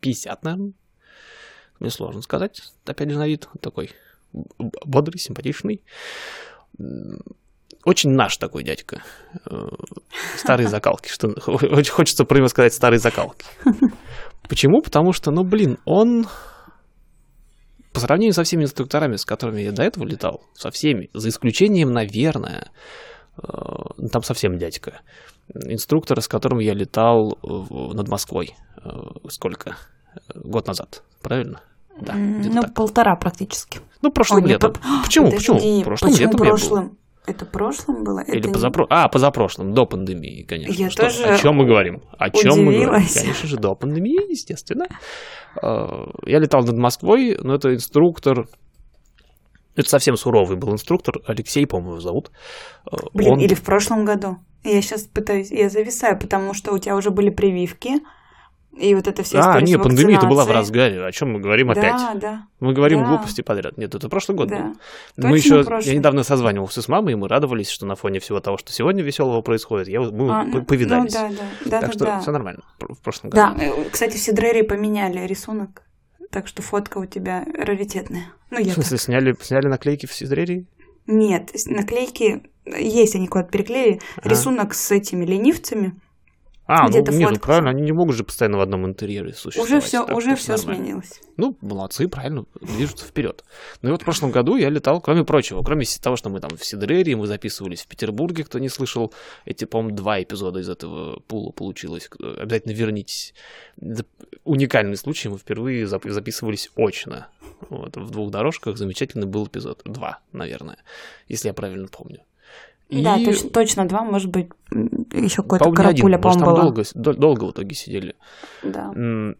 50, 0.00 0.42
наверное. 0.42 0.72
Мне 1.78 1.90
сложно 1.90 2.22
сказать. 2.22 2.60
Опять 2.84 3.10
же, 3.10 3.18
на 3.18 3.26
вид 3.26 3.48
такой 3.60 3.90
бодрый, 4.32 5.18
симпатичный. 5.18 5.82
Очень 7.84 8.10
наш 8.10 8.36
такой 8.36 8.62
дядька. 8.64 9.02
Э, 9.50 9.68
старые 10.36 10.68
закалки. 10.68 11.08
Что, 11.08 11.28
очень 11.46 11.92
хочется 11.92 12.24
про 12.24 12.38
него 12.38 12.48
сказать 12.48 12.72
старые 12.72 13.00
закалки. 13.00 13.44
Почему? 14.48 14.82
Потому 14.82 15.12
что, 15.12 15.30
ну, 15.30 15.44
блин, 15.44 15.78
он 15.84 16.26
по 17.92 18.00
сравнению 18.00 18.34
со 18.34 18.44
всеми 18.44 18.64
инструкторами, 18.64 19.16
с 19.16 19.24
которыми 19.24 19.60
я 19.60 19.72
до 19.72 19.82
этого 19.82 20.04
летал, 20.04 20.42
со 20.54 20.70
всеми, 20.70 21.10
за 21.12 21.28
исключением, 21.28 21.92
наверное, 21.92 22.70
э, 23.36 23.48
там 24.10 24.22
совсем 24.22 24.58
дядька, 24.58 25.00
инструктора, 25.54 26.20
с 26.20 26.28
которым 26.28 26.58
я 26.60 26.74
летал 26.74 27.38
над 27.42 28.08
Москвой, 28.08 28.54
э, 28.82 28.88
сколько? 29.28 29.76
Год 30.34 30.66
назад, 30.66 31.02
правильно? 31.22 31.60
Да, 32.00 32.14
ну, 32.14 32.62
так. 32.62 32.74
полтора 32.74 33.16
практически. 33.16 33.80
Ну, 34.00 34.10
прошлым 34.10 34.44
Ой, 34.44 34.50
летом. 34.50 34.72
По... 34.72 34.80
Почему? 35.04 35.30
Почему? 35.30 35.58
Почему? 35.58 35.82
Прошлым 35.84 36.12
Почему 36.12 36.26
летом 36.26 36.46
прошлым? 36.46 36.98
Это 37.24 37.46
прошлым 37.46 38.02
было? 38.02 38.20
Или 38.20 38.40
это... 38.40 38.50
позапро... 38.50 38.86
А, 38.90 39.08
позапрошлым, 39.08 39.74
до 39.74 39.86
пандемии, 39.86 40.42
конечно. 40.42 40.72
Я 40.72 40.90
Что? 40.90 41.04
тоже 41.04 41.24
О 41.24 41.38
чем 41.38 41.54
мы 41.54 41.66
говорим? 41.66 42.02
О 42.18 42.30
чем 42.30 42.64
мы 42.64 42.80
говорим? 42.80 43.06
Конечно 43.14 43.48
же, 43.48 43.56
до 43.56 43.74
пандемии, 43.76 44.30
естественно. 44.30 44.86
А, 45.62 46.10
я 46.26 46.40
летал 46.40 46.62
над 46.64 46.76
Москвой, 46.76 47.36
но 47.40 47.54
это 47.54 47.74
инструктор... 47.74 48.48
Это 49.74 49.88
совсем 49.88 50.16
суровый 50.16 50.58
был 50.58 50.72
инструктор, 50.72 51.20
Алексей, 51.26 51.66
по-моему, 51.66 52.00
зовут. 52.00 52.30
А, 52.90 52.96
Блин, 53.14 53.32
Он... 53.32 53.40
или 53.40 53.54
в 53.54 53.62
прошлом 53.62 54.04
году. 54.04 54.38
Я 54.64 54.82
сейчас 54.82 55.02
пытаюсь, 55.02 55.50
я 55.50 55.70
зависаю, 55.70 56.18
потому 56.18 56.54
что 56.54 56.72
у 56.72 56.78
тебя 56.78 56.96
уже 56.96 57.10
были 57.10 57.30
прививки, 57.30 58.00
и 58.76 58.94
вот 58.94 59.06
это 59.06 59.22
все 59.22 59.38
А, 59.38 59.60
нет, 59.60 59.82
пандемия-то 59.82 60.26
была 60.26 60.44
в 60.44 60.50
разгаре. 60.50 61.04
О 61.04 61.12
чем 61.12 61.32
мы 61.32 61.40
говорим 61.40 61.68
да, 61.68 61.72
опять? 61.72 62.20
Да. 62.20 62.46
Мы 62.58 62.72
говорим 62.72 63.00
да. 63.00 63.08
глупости 63.08 63.42
подряд. 63.42 63.76
Нет, 63.76 63.94
это 63.94 64.08
прошлый 64.08 64.36
год 64.36 64.48
да. 64.48 64.72
был. 65.16 65.28
Мы 65.28 65.36
еще, 65.36 65.64
я 65.82 65.94
недавно 65.94 66.22
созванивался 66.22 66.80
с 66.80 66.88
мамой, 66.88 67.12
и 67.12 67.16
мы 67.16 67.28
радовались, 67.28 67.68
что 67.68 67.84
на 67.84 67.96
фоне 67.96 68.18
всего 68.20 68.40
того, 68.40 68.56
что 68.56 68.72
сегодня 68.72 69.02
веселого 69.02 69.42
происходит, 69.42 69.88
я, 69.88 70.00
мы 70.00 70.30
а, 70.32 70.44
ну, 70.44 70.64
повидались. 70.64 71.14
Ну, 71.14 71.20
да, 71.20 71.28
да, 71.28 71.44
да, 71.64 71.80
так 71.80 71.90
да, 71.90 71.92
что 71.92 72.04
да. 72.04 72.20
все 72.20 72.30
нормально 72.30 72.62
в 72.80 72.98
прошлом 73.02 73.30
году. 73.30 73.56
Да, 73.56 73.64
э, 73.64 73.90
кстати, 73.90 74.16
все 74.16 74.32
дрери 74.32 74.62
поменяли 74.62 75.26
рисунок, 75.26 75.82
так 76.30 76.46
что 76.46 76.62
фотка 76.62 76.98
у 76.98 77.04
тебя 77.04 77.44
раритетная. 77.54 78.32
Ну, 78.50 78.58
я 78.58 78.70
в 78.70 78.74
смысле, 78.74 78.96
так. 78.96 79.04
сняли, 79.04 79.36
сняли 79.42 79.66
наклейки 79.66 80.06
в 80.06 80.14
Сидрерии? 80.14 80.66
Нет, 81.06 81.50
наклейки 81.66 82.42
есть, 82.64 83.14
они 83.16 83.26
куда-то 83.28 83.50
переклеили. 83.50 84.00
Ага. 84.16 84.30
Рисунок 84.30 84.74
с 84.74 84.90
этими 84.90 85.24
ленивцами. 85.24 85.94
А, 86.64 86.88
Где-то 86.88 87.10
ну, 87.10 87.18
нет, 87.18 87.28
фоткался. 87.30 87.40
правильно, 87.46 87.70
они 87.70 87.82
не 87.82 87.92
могут 87.92 88.14
же 88.14 88.22
постоянно 88.24 88.58
в 88.58 88.60
одном 88.60 88.86
интерьере 88.86 89.32
существовать. 89.34 89.70
Уже 89.70 89.80
все, 89.80 90.06
так 90.06 90.16
уже 90.16 90.36
все 90.36 90.56
нормально. 90.56 90.76
сменилось. 90.84 91.20
Ну, 91.36 91.56
молодцы, 91.60 92.06
правильно, 92.08 92.44
движутся 92.60 93.04
вперед. 93.04 93.44
Ну 93.82 93.88
и 93.88 93.92
вот 93.92 94.02
в 94.02 94.04
прошлом 94.04 94.30
году 94.30 94.56
я 94.56 94.68
летал, 94.70 95.00
кроме 95.00 95.24
прочего, 95.24 95.62
кроме 95.62 95.84
того, 96.00 96.16
что 96.16 96.30
мы 96.30 96.38
там 96.40 96.56
в 96.56 96.64
Сидрере, 96.64 97.16
мы 97.16 97.26
записывались 97.26 97.82
в 97.82 97.88
Петербурге, 97.88 98.44
кто 98.44 98.60
не 98.60 98.68
слышал, 98.68 99.12
эти, 99.44 99.64
по-моему, 99.64 99.96
два 99.96 100.22
эпизода 100.22 100.60
из 100.60 100.68
этого 100.68 101.18
пула 101.20 101.50
получилось. 101.50 102.06
Кто- 102.08 102.36
Обязательно 102.40 102.72
вернитесь. 102.72 103.34
Это 103.80 104.04
уникальный 104.44 104.96
случай, 104.96 105.28
мы 105.28 105.38
впервые 105.38 105.84
зап- 105.86 106.08
записывались 106.08 106.70
очно. 106.76 107.26
Вот, 107.70 107.96
в 107.96 108.10
двух 108.10 108.30
дорожках 108.30 108.76
замечательный 108.76 109.26
был 109.26 109.46
эпизод. 109.46 109.82
Два, 109.84 110.20
наверное, 110.32 110.78
если 111.28 111.48
я 111.48 111.54
правильно 111.54 111.88
помню. 111.88 112.20
И, 112.92 113.02
Да, 113.02 113.16
точ- 113.18 113.48
точно 113.50 113.88
два, 113.88 114.02
может 114.04 114.30
быть, 114.30 114.48
еще 114.70 115.42
какой-то 115.42 115.64
один, 115.64 115.74
карапуля, 115.74 116.18
по-моему, 116.18 116.44
была. 116.44 116.60
долго, 116.62 116.82
долго 116.94 117.44
в 117.44 117.50
итоге 117.52 117.74
сидели. 117.74 118.14
Да. 118.62 118.92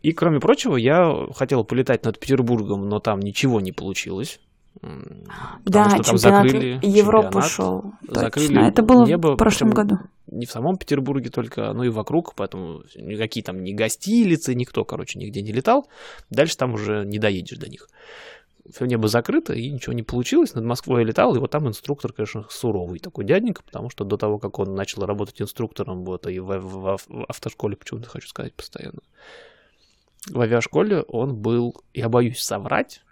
И, 0.03 0.13
кроме 0.13 0.41
прочего, 0.41 0.77
я 0.77 1.15
хотел 1.35 1.63
полетать 1.65 2.05
над 2.05 2.19
Петербургом, 2.19 2.89
но 2.89 2.99
там 2.99 3.21
ничего 3.21 3.61
не 3.61 3.73
получилось. 3.73 4.41
М, 4.83 5.25
Да, 5.67 5.85
потому 5.85 5.91
что 5.91 6.03
там 6.05 6.17
чемпионат 6.19 6.45
закрыли 6.51 6.81
Европы 6.83 7.25
чемпионат, 7.27 7.51
шел. 7.51 7.85
закрыли 8.09 8.47
Точно. 8.55 8.61
Это 8.61 8.83
было 8.83 9.07
небо, 9.07 9.29
в 9.35 9.37
прошлом 9.37 9.71
году. 9.71 9.99
Не 10.29 10.47
в 10.47 10.51
самом 10.51 10.77
Петербурге 10.79 11.29
только, 11.29 11.73
но 11.75 11.85
и 11.85 11.91
вокруг, 11.91 12.35
поэтому 12.35 12.81
никакие 12.97 13.45
там 13.45 13.63
ни 13.63 13.73
гостилицы, 13.75 14.55
никто, 14.55 14.85
короче, 14.87 15.19
нигде 15.19 15.43
не 15.43 15.53
летал. 15.53 15.89
Дальше 16.31 16.57
там 16.57 16.73
уже 16.73 17.05
не 17.05 17.19
доедешь 17.19 17.59
до 17.59 17.69
них. 17.69 17.87
Все 18.71 18.85
небо 18.85 19.09
закрыто, 19.09 19.53
и 19.55 19.71
ничего 19.71 19.93
не 19.93 20.03
получилось. 20.03 20.55
Над 20.55 20.65
Москвой 20.65 21.03
я 21.03 21.07
летал, 21.07 21.35
и 21.35 21.39
вот 21.39 21.51
там 21.51 21.67
инструктор, 21.69 22.13
конечно, 22.13 22.47
суровый 22.49 23.01
такой 23.01 23.25
дяденька, 23.25 23.63
потому 23.63 23.91
что 23.91 24.05
до 24.05 24.17
того, 24.17 24.39
как 24.39 24.59
он 24.59 24.75
начал 24.75 25.05
работать 25.05 25.43
инструктором, 25.43 26.05
вот, 26.05 26.27
и 26.29 26.39
в, 26.39 26.59
в- 26.59 26.99
в 27.09 27.25
автошколе, 27.29 27.77
почему-то 27.77 28.09
хочу 28.09 28.29
сказать 28.29 28.55
постоянно, 28.55 29.01
в 30.29 30.41
авиашколе 30.41 31.03
он 31.03 31.35
был, 31.35 31.83
я 31.93 32.09
боюсь 32.09 32.41
соврать, 32.41 33.03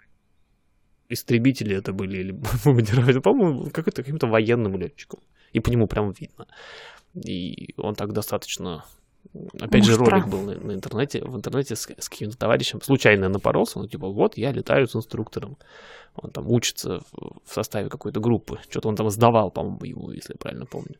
истребители 1.09 1.75
это 1.75 1.91
были, 1.91 2.17
или 2.19 2.31
по-моему, 3.19 3.69
какой-то 3.71 4.03
каким-то 4.03 4.27
военным 4.27 4.77
летчиком. 4.77 5.19
И 5.51 5.59
по 5.59 5.69
нему 5.69 5.87
прям 5.87 6.11
видно. 6.11 6.47
И 7.13 7.73
он 7.77 7.95
так 7.95 8.13
достаточно... 8.13 8.85
Опять 9.59 9.85
же, 9.85 9.91
Муштра. 9.91 10.15
ролик 10.15 10.27
был 10.27 10.41
на, 10.41 10.55
на 10.55 10.71
интернете, 10.73 11.23
в 11.23 11.35
интернете 11.35 11.75
с, 11.75 11.87
с 11.97 12.09
каким-то 12.09 12.37
товарищем. 12.37 12.81
Случайно 12.81 13.29
напоролся, 13.29 13.79
он 13.79 13.87
типа, 13.87 14.09
вот, 14.09 14.37
я 14.37 14.51
летаю 14.51 14.87
с 14.87 14.95
инструктором. 14.95 15.57
Он 16.15 16.31
там 16.31 16.49
учится 16.49 16.99
в, 17.11 17.39
в 17.45 17.53
составе 17.53 17.89
какой-то 17.89 18.19
группы. 18.19 18.59
Что-то 18.69 18.89
он 18.89 18.95
там 18.95 19.09
сдавал, 19.09 19.51
по-моему, 19.51 19.85
его, 19.85 20.11
если 20.11 20.33
я 20.33 20.37
правильно 20.37 20.65
помню. 20.65 20.95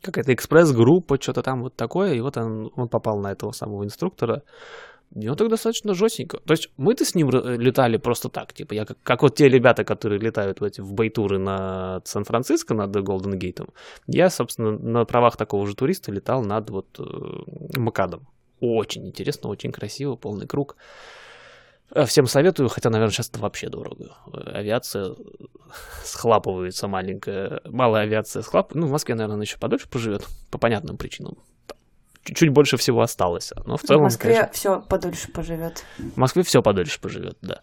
Какая-то 0.00 0.32
экспресс-группа, 0.32 1.20
что-то 1.20 1.42
там 1.42 1.62
вот 1.62 1.74
такое. 1.74 2.14
И 2.14 2.20
вот 2.20 2.36
он, 2.36 2.70
он 2.74 2.88
попал 2.88 3.18
на 3.18 3.32
этого 3.32 3.52
самого 3.52 3.84
инструктора. 3.84 4.42
Он 5.14 5.36
так 5.36 5.48
достаточно 5.48 5.94
жестенько. 5.94 6.38
То 6.44 6.52
есть 6.52 6.70
мы-то 6.76 7.04
с 7.04 7.14
ним 7.14 7.30
летали 7.30 7.96
просто 7.96 8.28
так. 8.28 8.52
Типа 8.52 8.74
я 8.74 8.84
как, 8.84 8.98
как 9.02 9.22
вот 9.22 9.36
те 9.36 9.48
ребята, 9.48 9.84
которые 9.84 10.20
летают 10.20 10.60
в 10.60 10.68
в 10.78 10.92
бейтуры 10.92 11.38
над 11.38 12.06
Сан-Франциско, 12.06 12.74
над 12.74 12.94
Голден 13.02 13.38
Гейтом. 13.38 13.68
Я, 14.06 14.30
собственно, 14.30 14.72
на 14.72 15.04
правах 15.04 15.36
такого 15.36 15.66
же 15.66 15.74
туриста 15.74 16.12
летал 16.12 16.42
над 16.42 16.70
вот 16.70 16.86
э, 16.98 17.78
Макадом. 17.78 18.26
Очень 18.60 19.06
интересно, 19.06 19.48
очень 19.50 19.72
красиво, 19.72 20.16
полный 20.16 20.46
круг. 20.46 20.76
Э, 21.90 22.04
Всем 22.04 22.26
советую, 22.26 22.68
хотя, 22.68 22.90
наверное, 22.90 23.12
сейчас 23.12 23.30
это 23.30 23.38
вообще 23.38 23.68
дорого. 23.68 24.16
Э, 24.32 24.50
Авиация 24.54 25.14
схлапывается 26.04 26.88
маленькая. 26.88 27.60
Малая 27.64 28.02
авиация 28.02 28.42
схлап... 28.42 28.74
Ну, 28.74 28.86
в 28.86 28.90
Москве, 28.90 29.14
наверное, 29.14 29.42
еще 29.42 29.58
подольше 29.58 29.88
поживет, 29.88 30.26
по 30.50 30.58
понятным 30.58 30.96
причинам. 30.96 31.38
Чуть-чуть 32.28 32.50
больше 32.50 32.76
всего 32.76 33.00
осталось. 33.00 33.54
Но 33.64 33.78
в 33.78 33.82
В 33.82 33.86
целом, 33.86 34.02
Москве 34.02 34.34
конечно, 34.34 34.52
все 34.52 34.80
подольше 34.82 35.32
поживет. 35.32 35.82
в 35.96 36.16
Москве 36.18 36.42
все 36.42 36.60
подольше 36.62 37.00
поживет, 37.00 37.38
да. 37.40 37.62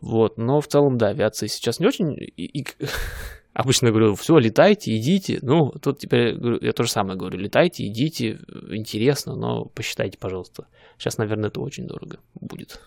Вот, 0.00 0.38
но 0.38 0.62
в 0.62 0.68
целом, 0.68 0.96
да, 0.96 1.08
авиация 1.08 1.48
сейчас 1.50 1.80
не 1.80 1.86
очень. 1.86 2.14
И, 2.14 2.60
и 2.60 2.66
обычно 3.52 3.90
говорю, 3.90 4.14
все, 4.14 4.38
летайте, 4.38 4.96
идите. 4.96 5.38
Ну, 5.42 5.70
тут 5.82 5.98
теперь 5.98 6.34
я 6.64 6.72
то 6.72 6.82
же 6.82 6.90
самое 6.90 7.18
говорю, 7.18 7.36
летайте, 7.38 7.86
идите, 7.86 8.40
интересно, 8.70 9.36
но 9.36 9.66
посчитайте, 9.66 10.16
пожалуйста. 10.16 10.66
Сейчас, 10.96 11.18
наверное, 11.18 11.50
это 11.50 11.60
очень 11.60 11.86
дорого 11.86 12.18
будет. 12.34 12.80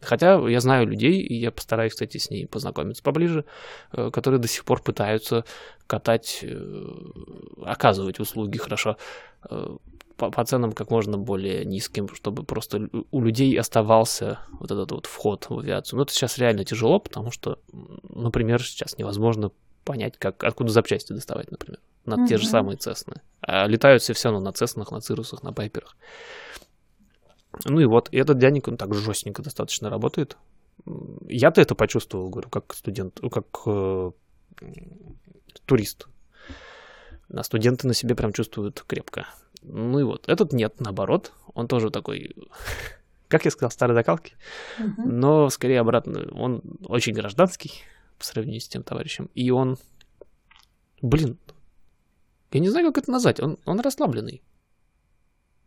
Хотя 0.00 0.36
я 0.48 0.58
знаю 0.58 0.88
людей, 0.88 1.20
и 1.20 1.34
я 1.34 1.52
постараюсь, 1.52 1.92
кстати, 1.92 2.18
с 2.18 2.28
ней 2.28 2.48
познакомиться 2.48 3.04
поближе, 3.04 3.44
э, 3.92 4.10
которые 4.10 4.40
до 4.40 4.48
сих 4.48 4.64
пор 4.64 4.82
пытаются 4.82 5.44
катать, 5.86 6.40
э, 6.42 6.94
оказывать 7.64 8.18
услуги 8.18 8.58
хорошо 8.58 8.96
э, 9.48 9.76
по, 10.16 10.30
по 10.30 10.44
ценам 10.44 10.72
как 10.72 10.90
можно 10.90 11.18
более 11.18 11.64
низким, 11.64 12.08
чтобы 12.14 12.44
просто 12.44 12.88
у 13.10 13.20
людей 13.20 13.58
оставался 13.58 14.40
вот 14.52 14.70
этот 14.70 14.92
вот 14.92 15.06
вход 15.06 15.46
в 15.48 15.58
авиацию. 15.58 15.96
Но 15.96 16.04
это 16.04 16.12
сейчас 16.12 16.38
реально 16.38 16.64
тяжело, 16.64 16.98
потому 16.98 17.30
что, 17.30 17.58
например, 18.08 18.62
сейчас 18.62 18.98
невозможно 18.98 19.50
понять, 19.84 20.16
как, 20.18 20.44
откуда 20.44 20.70
запчасти 20.70 21.12
доставать, 21.12 21.50
например, 21.50 21.80
на 22.04 22.26
те 22.26 22.38
же 22.38 22.46
самые 22.46 22.76
Цесны. 22.76 23.20
А 23.40 23.66
летают 23.66 24.02
все 24.02 24.12
все 24.12 24.30
равно 24.30 24.44
на 24.44 24.52
Цеснах, 24.52 24.92
на 24.92 25.00
Цирусах, 25.00 25.42
на 25.42 25.52
Пайперах. 25.52 25.96
Ну 27.64 27.80
и 27.80 27.84
вот, 27.84 28.08
и 28.12 28.16
этот 28.16 28.38
дяденька, 28.38 28.70
он 28.70 28.76
так 28.76 28.94
жестенько 28.94 29.42
достаточно 29.42 29.90
работает. 29.90 30.36
Я-то 31.28 31.60
это 31.60 31.74
почувствовал, 31.74 32.30
говорю, 32.30 32.48
как 32.48 32.74
студент, 32.74 33.18
ну, 33.22 33.30
как 33.30 33.46
э, 33.66 34.10
турист. 35.66 36.08
А 37.32 37.42
студенты 37.42 37.86
на 37.86 37.94
себе 37.94 38.14
прям 38.14 38.32
чувствуют 38.32 38.82
крепко. 38.86 39.26
Ну 39.62 39.98
и 40.00 40.02
вот, 40.02 40.28
этот 40.28 40.52
нет, 40.52 40.80
наоборот. 40.80 41.32
Он 41.54 41.68
тоже 41.68 41.90
такой, 41.90 42.34
как 43.28 43.44
я 43.44 43.50
сказал, 43.50 43.70
старой 43.70 43.94
закалки, 43.94 44.34
но 44.98 45.48
скорее 45.50 45.80
обратно. 45.80 46.28
Он 46.32 46.62
очень 46.84 47.14
гражданский 47.14 47.72
по 48.18 48.24
сравнению 48.24 48.60
с 48.60 48.68
тем 48.68 48.82
товарищем. 48.82 49.30
И 49.34 49.50
он, 49.50 49.78
блин, 51.00 51.38
я 52.52 52.60
не 52.60 52.68
знаю, 52.68 52.86
как 52.88 53.02
это 53.02 53.10
назвать. 53.10 53.40
Он, 53.40 53.58
он 53.64 53.80
расслабленный. 53.80 54.42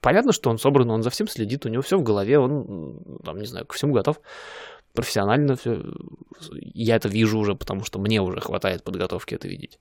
Понятно, 0.02 0.34
что 0.34 0.52
он 0.52 0.60
собран, 0.60 0.92
он 0.92 1.02
за 1.02 1.10
всем 1.10 1.28
следит, 1.28 1.66
у 1.66 1.70
него 1.70 1.82
все 1.82 1.98
в 1.98 2.04
голове, 2.04 2.38
он, 2.38 3.20
там, 3.24 3.40
не 3.40 3.48
знаю, 3.48 3.66
ко 3.66 3.74
всему 3.76 3.94
готов. 3.94 4.22
Профессионально 4.94 5.56
все. 5.56 5.84
Я 6.52 6.98
это 6.98 7.10
вижу 7.10 7.40
уже, 7.40 7.56
потому 7.56 7.84
что 7.84 7.98
мне 8.00 8.22
уже 8.22 8.40
хватает 8.40 8.84
подготовки 8.84 9.34
это 9.34 9.48
видеть. 9.48 9.80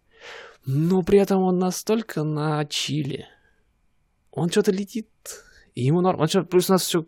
Но 0.64 1.02
при 1.02 1.18
этом 1.18 1.42
он 1.42 1.59
настолько 1.59 2.23
на 2.23 2.64
чили. 2.64 3.28
Он 4.35 4.50
что-то 4.50 4.73
летит, 4.73 5.09
и 5.75 5.83
ему 5.83 6.00
норм. 6.00 6.21
Он 6.21 6.29
что, 6.29 6.43
плюс 6.43 6.69
у 6.69 6.73
нас 6.73 6.83
все 6.83 7.05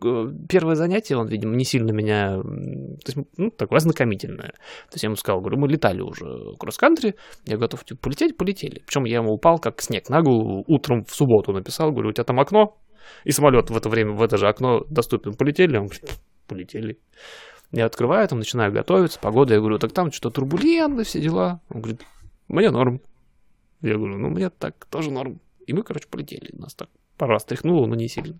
первое 0.48 0.76
занятие, 0.76 1.16
он, 1.16 1.26
видимо, 1.26 1.56
не 1.56 1.64
сильно 1.64 1.90
меня... 1.90 2.40
То 2.40 3.12
есть, 3.12 3.28
ну, 3.36 3.50
такое 3.50 3.78
ознакомительное. 3.78 4.50
То 4.50 4.94
есть 4.94 5.02
я 5.02 5.08
ему 5.08 5.16
сказал, 5.16 5.40
говорю, 5.40 5.58
мы 5.58 5.68
летали 5.68 6.00
уже 6.00 6.54
кросс-кантри, 6.58 7.16
я 7.44 7.56
готов 7.56 7.84
типа, 7.84 8.00
полететь, 8.00 8.36
полетели. 8.36 8.80
Причем 8.86 9.04
я 9.04 9.16
ему 9.16 9.32
упал, 9.32 9.58
как 9.58 9.80
снег 9.82 10.08
на 10.08 10.22
голову, 10.22 10.64
утром 10.68 11.04
в 11.04 11.14
субботу 11.14 11.52
написал, 11.52 11.90
говорю, 11.90 12.10
у 12.10 12.12
тебя 12.12 12.24
там 12.24 12.38
окно, 12.38 12.78
и 13.24 13.32
самолет 13.32 13.70
в 13.70 13.76
это 13.76 13.88
время, 13.88 14.12
в 14.12 14.22
это 14.22 14.36
же 14.36 14.48
окно 14.48 14.84
доступен. 14.88 15.34
Полетели? 15.34 15.76
Он 15.76 15.86
говорит, 15.86 16.10
полетели. 16.46 16.98
Я 17.72 17.86
открываю, 17.86 18.28
там 18.28 18.38
начинаю 18.38 18.72
готовиться, 18.72 19.18
погода, 19.18 19.54
я 19.54 19.60
говорю, 19.60 19.78
так 19.78 19.92
там 19.92 20.12
что-то 20.12 20.36
турбулентно, 20.36 21.02
все 21.02 21.20
дела. 21.20 21.60
Он 21.70 21.80
говорит, 21.80 22.02
мне 22.46 22.70
норм. 22.70 23.00
Я 23.80 23.96
говорю, 23.96 24.16
ну 24.16 24.28
мне 24.28 24.48
так 24.50 24.86
тоже 24.86 25.10
норм. 25.10 25.40
И 25.66 25.72
мы, 25.72 25.82
короче, 25.82 26.06
полетели. 26.08 26.50
Нас 26.56 26.74
так 26.74 26.88
пару 27.16 27.32
раз 27.32 27.44
тряхнуло, 27.44 27.86
но 27.86 27.94
не 27.94 28.08
сильно. 28.08 28.38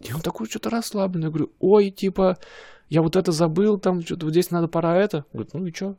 И 0.00 0.12
он 0.12 0.20
такой 0.20 0.48
что-то 0.48 0.70
расслабленный. 0.70 1.26
Я 1.26 1.30
говорю, 1.30 1.52
ой, 1.60 1.90
типа, 1.90 2.38
я 2.88 3.02
вот 3.02 3.16
это 3.16 3.32
забыл, 3.32 3.78
там 3.78 4.00
что-то 4.02 4.26
вот 4.26 4.32
здесь 4.32 4.50
надо 4.50 4.68
пора 4.68 4.96
это. 4.96 5.24
Говорит, 5.32 5.54
ну 5.54 5.66
и 5.66 5.72
что? 5.72 5.96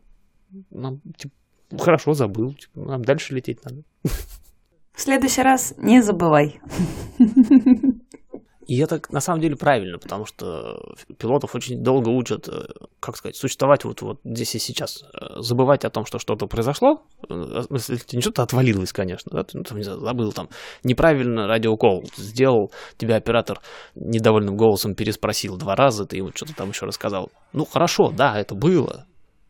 Нам, 0.70 1.00
типа, 1.18 1.34
хорошо, 1.80 2.14
забыл. 2.14 2.54
Типа, 2.54 2.82
нам 2.82 3.04
дальше 3.04 3.34
лететь 3.34 3.64
надо. 3.64 3.84
В 4.04 5.02
следующий 5.02 5.42
раз 5.42 5.74
не 5.78 6.02
забывай. 6.02 6.60
И 8.68 8.78
это 8.78 9.02
на 9.10 9.20
самом 9.20 9.42
деле 9.42 9.56
правильно, 9.56 9.98
потому 9.98 10.26
что 10.26 10.96
пилотов 11.18 11.56
очень 11.56 11.84
долго 11.84 12.10
учат, 12.10 12.48
э, 12.48 12.66
как 13.00 13.18
сказать, 13.18 13.36
существовать 13.36 13.84
вот, 13.84 14.02
вот 14.02 14.20
здесь 14.24 14.56
и 14.56 14.60
сейчас. 14.60 15.04
Э, 15.14 15.42
Забывать 15.42 15.86
о 15.86 15.90
том, 15.90 16.06
что 16.06 16.20
что-то 16.20 16.48
произошло, 16.48 17.02
э, 17.30 17.64
смысле, 17.68 18.00
не 18.14 18.22
что-то 18.22 18.44
отвалилось, 18.44 18.94
конечно, 18.94 19.32
да, 19.34 19.44
ты, 19.44 19.58
ну, 19.58 19.64
там, 19.64 19.78
не 19.78 19.84
знаю, 19.84 20.00
забыл 20.00 20.32
там, 20.32 20.50
неправильно 20.84 21.48
радиокол 21.48 22.06
сделал, 22.16 22.72
тебя 22.98 23.18
оператор 23.18 23.60
недовольным 23.96 24.56
голосом 24.56 24.96
переспросил 24.96 25.58
два 25.58 25.76
раза, 25.76 26.06
ты 26.06 26.18
ему 26.18 26.32
что-то 26.34 26.56
там 26.56 26.70
еще 26.70 26.86
рассказал. 26.86 27.32
Ну, 27.52 27.66
хорошо, 27.66 28.12
да, 28.12 28.40
это 28.40 28.56
было, 28.56 29.06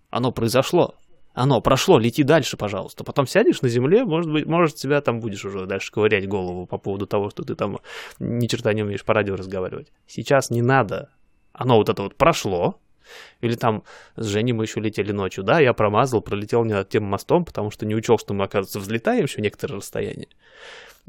оно 0.10 0.32
произошло, 0.32 0.96
оно 1.34 1.62
прошло, 1.62 1.98
лети 1.98 2.24
дальше, 2.24 2.58
пожалуйста. 2.58 3.04
Потом 3.04 3.26
сядешь 3.26 3.62
на 3.62 3.70
земле, 3.70 4.06
может 4.06 4.32
быть, 4.32 4.46
может, 4.46 4.76
тебя 4.76 5.02
там 5.02 5.20
будешь 5.20 5.44
уже 5.46 5.66
дальше 5.66 5.92
ковырять 5.92 6.28
голову 6.28 6.68
по 6.68 6.78
поводу 6.78 7.08
того, 7.08 7.30
что 7.30 7.44
ты 7.44 7.56
там 7.56 7.80
ни 8.20 8.46
черта 8.48 8.74
не 8.74 8.84
умеешь 8.84 9.04
по 9.04 9.14
радио 9.14 9.36
разговаривать. 9.36 9.92
Сейчас 10.08 10.52
не 10.52 10.62
надо. 10.62 11.10
Оно 11.52 11.78
вот 11.78 11.90
это 11.90 12.04
вот 12.04 12.16
прошло, 12.16 12.80
Или 13.42 13.56
там 13.56 13.84
с 14.16 14.26
Женей 14.26 14.54
мы 14.54 14.64
еще 14.64 14.80
летели 14.80 15.12
ночью, 15.12 15.44
да, 15.44 15.60
я 15.60 15.74
промазал, 15.74 16.22
пролетел 16.22 16.64
не 16.64 16.74
над 16.74 16.90
тем 16.90 17.04
мостом, 17.04 17.46
потому 17.46 17.72
что 17.72 17.86
не 17.86 17.96
учел, 17.96 18.18
что 18.18 18.34
мы, 18.34 18.46
оказывается, 18.46 18.80
взлетаем 18.80 19.26
еще 19.26 19.42
некоторое 19.42 19.76
расстояние. 19.76 20.30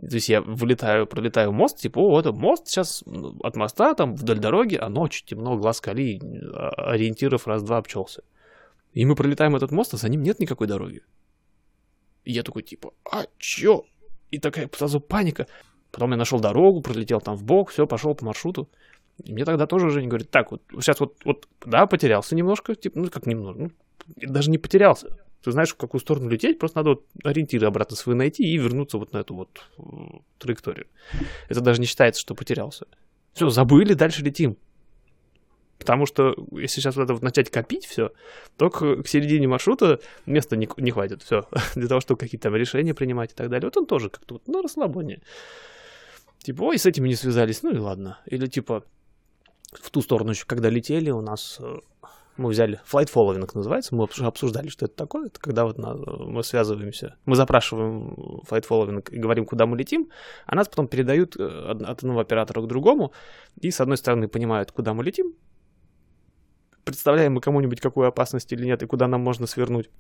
То 0.01 0.15
есть 0.15 0.29
я 0.29 0.41
вылетаю, 0.41 1.07
пролетаю 1.07 1.53
мост, 1.53 1.79
типа, 1.79 2.01
о, 2.01 2.19
это 2.19 2.33
мост 2.33 2.67
сейчас 2.67 3.05
от 3.43 3.57
моста, 3.57 3.95
там, 3.95 4.17
вдоль 4.17 4.39
дороги, 4.41 4.75
а 4.75 4.89
ночью 4.89 5.25
темно, 5.27 5.57
глаз 5.57 5.81
кали, 5.81 6.21
а, 6.53 6.91
ориентиров 6.91 7.47
раз-два 7.47 7.79
обчелся. 7.79 8.23
И 8.95 9.05
мы 9.05 9.17
пролетаем 9.17 9.57
этот 9.57 9.73
мост, 9.73 9.93
а 9.95 9.97
за 9.97 10.09
ним 10.09 10.23
нет 10.23 10.41
никакой 10.41 10.67
дороги. 10.67 11.03
И 12.25 12.33
я 12.33 12.43
такой, 12.43 12.63
типа, 12.63 12.95
а 13.11 13.27
чё? 13.39 13.85
И 14.31 14.39
такая 14.39 14.71
сразу 14.73 15.01
паника. 15.01 15.47
Потом 15.91 16.13
я 16.13 16.17
нашел 16.17 16.41
дорогу, 16.41 16.81
пролетел 16.81 17.21
там 17.21 17.37
в 17.37 17.45
бок, 17.45 17.71
все, 17.71 17.87
пошел 17.87 18.15
по 18.15 18.25
маршруту. 18.25 18.69
И 19.23 19.33
мне 19.33 19.45
тогда 19.45 19.67
тоже 19.67 19.91
Женя 19.91 20.09
говорит, 20.09 20.31
так, 20.31 20.51
вот 20.51 20.63
сейчас 20.81 21.01
вот, 21.01 21.17
вот, 21.25 21.47
да, 21.65 21.87
потерялся 21.87 22.35
немножко, 22.35 22.75
типа, 22.75 22.99
ну 22.99 23.11
как 23.11 23.27
немного, 23.27 23.61
ну, 23.65 23.71
даже 24.17 24.51
не 24.51 24.59
потерялся. 24.59 25.17
Ты 25.43 25.53
знаешь, 25.53 25.71
в 25.71 25.77
какую 25.77 26.01
сторону 26.01 26.29
лететь, 26.31 26.59
просто 26.59 26.79
надо 26.79 26.91
вот 26.91 27.05
ориентиры 27.23 27.67
обратно 27.67 27.97
свои 27.97 28.17
найти 28.17 28.45
и 28.45 28.57
вернуться 28.57 28.99
вот 28.99 29.13
на 29.13 29.19
эту 29.19 29.35
вот 29.35 29.61
э, 29.79 29.83
траекторию. 30.39 30.87
Это 31.49 31.61
даже 31.61 31.81
не 31.81 31.87
считается, 31.87 32.21
что 32.21 32.35
потерялся. 32.35 32.87
Все, 33.35 33.51
забыли, 33.51 33.93
дальше 33.95 34.23
летим. 34.23 34.57
Потому 35.79 36.07
что 36.07 36.35
если 36.53 36.81
сейчас 36.81 36.97
вот 36.97 37.05
это 37.05 37.15
вот 37.15 37.23
начать 37.23 37.51
копить 37.51 37.87
все, 37.87 38.13
то 38.57 38.71
к, 38.71 39.03
к 39.03 39.09
середине 39.09 39.49
маршрута 39.49 40.01
места 40.27 40.57
не, 40.57 40.69
не 40.79 40.91
хватит. 40.91 41.23
Все. 41.23 41.47
Для 41.75 41.89
того, 41.89 42.01
чтобы 42.01 42.19
какие-то 42.19 42.45
там 42.45 42.57
решения 42.57 42.95
принимать 42.95 43.33
и 43.33 43.35
так 43.35 43.51
далее. 43.51 43.67
Вот 43.67 43.77
он 43.77 43.87
тоже 43.87 44.11
как-то 44.11 44.35
вот 44.35 44.49
на 44.49 44.63
расслабоне. 44.63 45.21
Типа, 46.39 46.63
ой, 46.63 46.79
с 46.79 46.87
этими 46.87 47.09
не 47.09 47.17
связались, 47.17 47.63
ну 47.63 47.75
и 47.75 47.79
ладно. 47.79 48.19
Или 48.27 48.47
типа, 48.47 48.85
в 49.73 49.91
ту 49.91 50.03
сторону 50.03 50.31
еще, 50.31 50.45
когда 50.47 50.69
летели, 50.69 51.11
у 51.11 51.21
нас 51.21 51.59
э, 51.61 51.77
мы 52.37 52.51
взяли 52.51 52.81
flight 52.91 53.11
following 53.13 53.49
называется, 53.55 53.95
мы 53.95 54.05
обсуждали, 54.05 54.69
что 54.69 54.87
это 54.87 54.95
такое. 54.95 55.27
Это 55.27 55.41
когда 55.41 55.65
вот 55.65 55.79
мы 55.79 56.43
связываемся, 56.43 57.17
мы 57.25 57.37
запрашиваем 57.37 58.43
flight 58.49 58.67
following 58.69 59.09
и 59.11 59.19
говорим, 59.19 59.47
куда 59.47 59.67
мы 59.67 59.77
летим, 59.77 60.11
а 60.47 60.55
нас 60.55 60.69
потом 60.69 60.89
передают 60.89 61.37
э, 61.37 61.43
от 61.43 61.99
одного 61.99 62.21
оператора 62.21 62.63
к 62.63 62.67
другому, 62.67 63.13
и 63.61 63.71
с 63.71 63.81
одной 63.81 63.97
стороны 63.97 64.29
понимают, 64.29 64.73
куда 64.73 64.95
мы 64.95 65.05
летим, 65.05 65.35
представляем 66.85 67.35
мы 67.35 67.41
кому-нибудь 67.41 67.81
какую 67.81 68.07
опасность 68.07 68.53
или 68.53 68.65
нет, 68.65 68.83
и 68.83 68.87
куда 68.87 69.07
нам 69.07 69.21
можно 69.21 69.47
свернуть, 69.47 69.91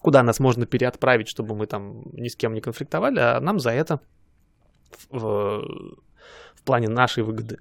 куда 0.00 0.22
нас 0.22 0.40
можно 0.40 0.66
переотправить, 0.66 1.28
чтобы 1.28 1.54
мы 1.54 1.66
там 1.66 2.02
ни 2.12 2.28
с 2.28 2.36
кем 2.36 2.54
не 2.54 2.60
конфликтовали, 2.60 3.18
а 3.18 3.40
нам 3.40 3.58
за 3.58 3.70
это 3.70 4.00
в, 5.10 5.64
в 6.54 6.62
плане 6.64 6.88
нашей 6.88 7.22
выгоды, 7.22 7.58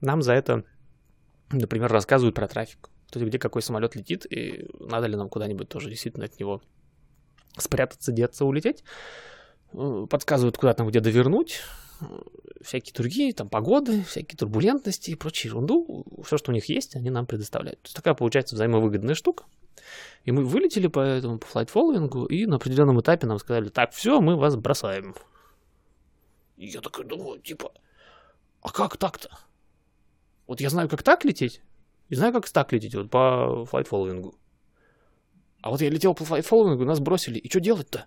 нам 0.00 0.22
за 0.22 0.32
это, 0.32 0.64
например, 1.50 1.90
рассказывают 1.90 2.34
про 2.34 2.48
трафик 2.48 2.90
то 3.10 3.18
есть 3.18 3.28
где 3.28 3.38
какой 3.38 3.62
самолет 3.62 3.96
летит, 3.96 4.26
и 4.30 4.68
надо 4.78 5.06
ли 5.06 5.16
нам 5.16 5.28
куда-нибудь 5.28 5.68
тоже 5.68 5.90
действительно 5.90 6.26
от 6.26 6.38
него 6.38 6.62
спрятаться, 7.56 8.12
деться, 8.12 8.44
улететь. 8.44 8.84
Э, 9.72 10.06
подсказывают, 10.08 10.56
куда 10.56 10.74
там 10.74 10.88
где 10.88 11.00
довернуть, 11.00 11.60
всякие 12.62 12.94
другие, 12.94 13.32
там, 13.32 13.48
погоды, 13.48 14.02
всякие 14.04 14.36
турбулентности 14.36 15.10
и 15.10 15.14
прочую 15.14 15.52
ерунду. 15.52 16.04
Все, 16.24 16.38
что 16.38 16.50
у 16.50 16.54
них 16.54 16.68
есть, 16.68 16.96
они 16.96 17.10
нам 17.10 17.26
предоставляют. 17.26 17.80
То 17.82 17.86
есть 17.86 17.96
такая 17.96 18.14
получается 18.14 18.54
взаимовыгодная 18.54 19.14
штука. 19.14 19.44
И 20.24 20.32
мы 20.32 20.44
вылетели 20.44 20.86
по 20.86 21.00
этому 21.00 21.38
по 21.38 21.46
flight 21.46 21.70
following 21.70 22.16
у, 22.16 22.26
и 22.26 22.46
на 22.46 22.56
определенном 22.56 23.00
этапе 23.00 23.26
нам 23.26 23.38
сказали, 23.38 23.68
так, 23.68 23.92
все, 23.92 24.20
мы 24.20 24.36
вас 24.36 24.56
бросаем. 24.56 25.14
И 26.56 26.66
я 26.66 26.80
такой 26.80 27.06
думаю, 27.06 27.40
типа, 27.40 27.72
а 28.60 28.70
как 28.70 28.98
так-то? 28.98 29.30
Вот 30.46 30.60
я 30.60 30.68
знаю, 30.68 30.88
как 30.88 31.02
так 31.02 31.24
лететь, 31.24 31.62
и 32.08 32.14
знаю, 32.14 32.32
как 32.32 32.46
сяк 32.46 32.72
лететь 32.72 32.94
вот 32.94 33.10
по 33.10 33.64
flight 33.64 33.89
following 33.89 34.26
у. 34.26 34.34
А 35.62 35.70
вот 35.70 35.80
я 35.80 35.88
летел 35.88 36.14
по 36.14 36.24
flight 36.24 36.45
following 36.45 36.77
у, 36.77 36.84
нас 36.84 37.00
бросили. 37.00 37.38
И 37.38 37.48
что 37.48 37.60
делать-то? 37.60 38.06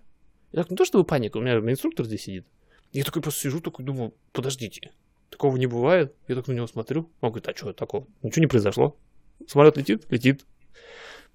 Я 0.52 0.62
так, 0.62 0.70
не 0.70 0.76
то 0.76 0.84
чтобы 0.84 1.04
паника, 1.04 1.38
у 1.38 1.40
меня 1.40 1.58
инструктор 1.58 2.06
здесь 2.06 2.22
сидит. 2.22 2.46
Я 2.94 3.02
такой 3.02 3.22
просто 3.22 3.40
сижу, 3.40 3.60
такой 3.60 3.84
думаю, 3.84 4.14
подождите, 4.32 4.92
такого 5.28 5.56
не 5.56 5.66
бывает. 5.66 6.14
Я 6.28 6.36
так 6.36 6.46
на 6.46 6.52
него 6.52 6.68
смотрю. 6.68 7.10
Он 7.20 7.30
говорит, 7.30 7.48
а 7.48 7.56
что 7.56 7.72
такого? 7.72 8.06
Ничего 8.22 8.42
не 8.42 8.46
произошло. 8.46 8.96
Самолет 9.48 9.76
летит? 9.76 10.06
Летит. 10.10 10.46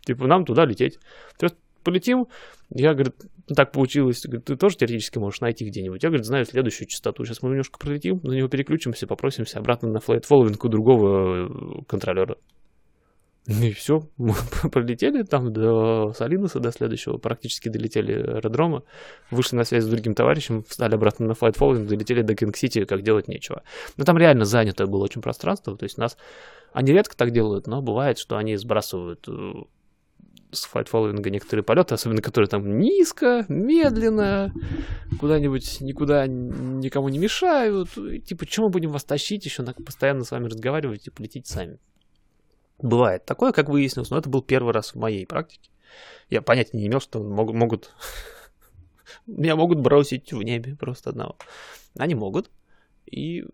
Типа, 0.05 0.25
нам 0.25 0.45
туда 0.45 0.63
лететь. 0.63 0.99
То 1.37 1.47
есть 1.47 1.57
полетим. 1.83 2.27
Я, 2.69 2.93
говорит, 2.93 3.15
ну, 3.49 3.55
так 3.55 3.73
получилось. 3.73 4.21
Говорит, 4.25 4.45
ты 4.45 4.55
тоже 4.55 4.77
теоретически 4.77 5.17
можешь 5.19 5.41
найти 5.41 5.65
где-нибудь. 5.65 6.01
Я, 6.01 6.09
говорит, 6.09 6.25
знаю 6.25 6.45
следующую 6.45 6.87
частоту. 6.87 7.25
Сейчас 7.25 7.41
мы 7.41 7.49
немножко 7.49 7.77
пролетим, 7.77 8.21
на 8.23 8.31
него 8.31 8.47
переключимся, 8.47 9.05
попросимся 9.05 9.59
обратно 9.59 9.89
на 9.89 9.99
flight 9.99 10.23
following 10.23 10.63
у 10.63 10.69
другого 10.69 11.81
э, 11.81 11.85
контролера. 11.89 12.37
Ну 13.51 13.65
и 13.65 13.71
все, 13.71 14.07
мы 14.17 14.35
пролетели 14.71 15.23
там 15.23 15.51
до 15.51 16.13
Салинуса, 16.15 16.59
до 16.59 16.71
следующего, 16.71 17.17
практически 17.17 17.67
долетели 17.67 18.13
аэродрома, 18.13 18.83
вышли 19.31 19.55
на 19.55 19.63
связь 19.63 19.85
с 19.85 19.87
другим 19.87 20.13
товарищем, 20.13 20.63
встали 20.67 20.93
обратно 20.93 21.25
на 21.25 21.33
flight 21.33 21.57
following, 21.57 21.87
долетели 21.87 22.21
до 22.21 22.35
Кинг-Сити, 22.35 22.85
как 22.85 23.01
делать 23.01 23.27
нечего. 23.27 23.63
Но 23.97 24.05
там 24.05 24.19
реально 24.19 24.45
занято 24.45 24.85
было 24.85 25.03
очень 25.03 25.23
пространство, 25.23 25.75
то 25.75 25.83
есть 25.83 25.97
нас, 25.97 26.15
они 26.73 26.91
редко 26.91 27.17
так 27.17 27.31
делают, 27.31 27.65
но 27.65 27.81
бывает, 27.81 28.19
что 28.19 28.37
они 28.37 28.55
сбрасывают 28.55 29.27
э, 29.27 29.53
с 30.51 30.65
flight 30.65 30.90
following 30.90 31.27
а 31.27 31.31
некоторые 31.31 31.63
полеты, 31.63 31.95
особенно 31.95 32.21
которые 32.21 32.49
там 32.49 32.77
низко, 32.77 33.45
медленно, 33.47 34.53
куда-нибудь 35.19 35.81
никуда 35.81 36.27
никому 36.27 37.09
не 37.09 37.17
мешают. 37.17 37.89
Типа, 38.25 38.45
чем 38.45 38.65
мы 38.65 38.69
будем 38.69 38.91
вас 38.91 39.03
тащить 39.03 39.43
еще, 39.45 39.63
постоянно 39.63 40.23
с 40.23 40.29
вами 40.29 40.45
разговаривать 40.45 41.07
и 41.07 41.09
полетите 41.09 41.51
сами. 41.51 41.79
Бывает 42.81 43.25
такое, 43.25 43.51
как 43.51 43.69
выяснилось, 43.69 44.09
но 44.09 44.17
это 44.17 44.29
был 44.29 44.41
первый 44.41 44.73
раз 44.73 44.93
в 44.93 44.95
моей 44.95 45.25
практике. 45.25 45.69
Я 46.29 46.41
понятия 46.41 46.77
не 46.77 46.87
имел, 46.87 47.01
что 47.01 47.21
могут, 47.21 47.55
могут 47.55 47.93
меня 49.27 49.55
могут 49.55 49.79
бросить 49.79 50.31
в 50.31 50.41
небе 50.41 50.75
просто 50.75 51.09
одного. 51.09 51.35
Они 51.97 52.15
могут. 52.15 52.49
И 53.05 53.45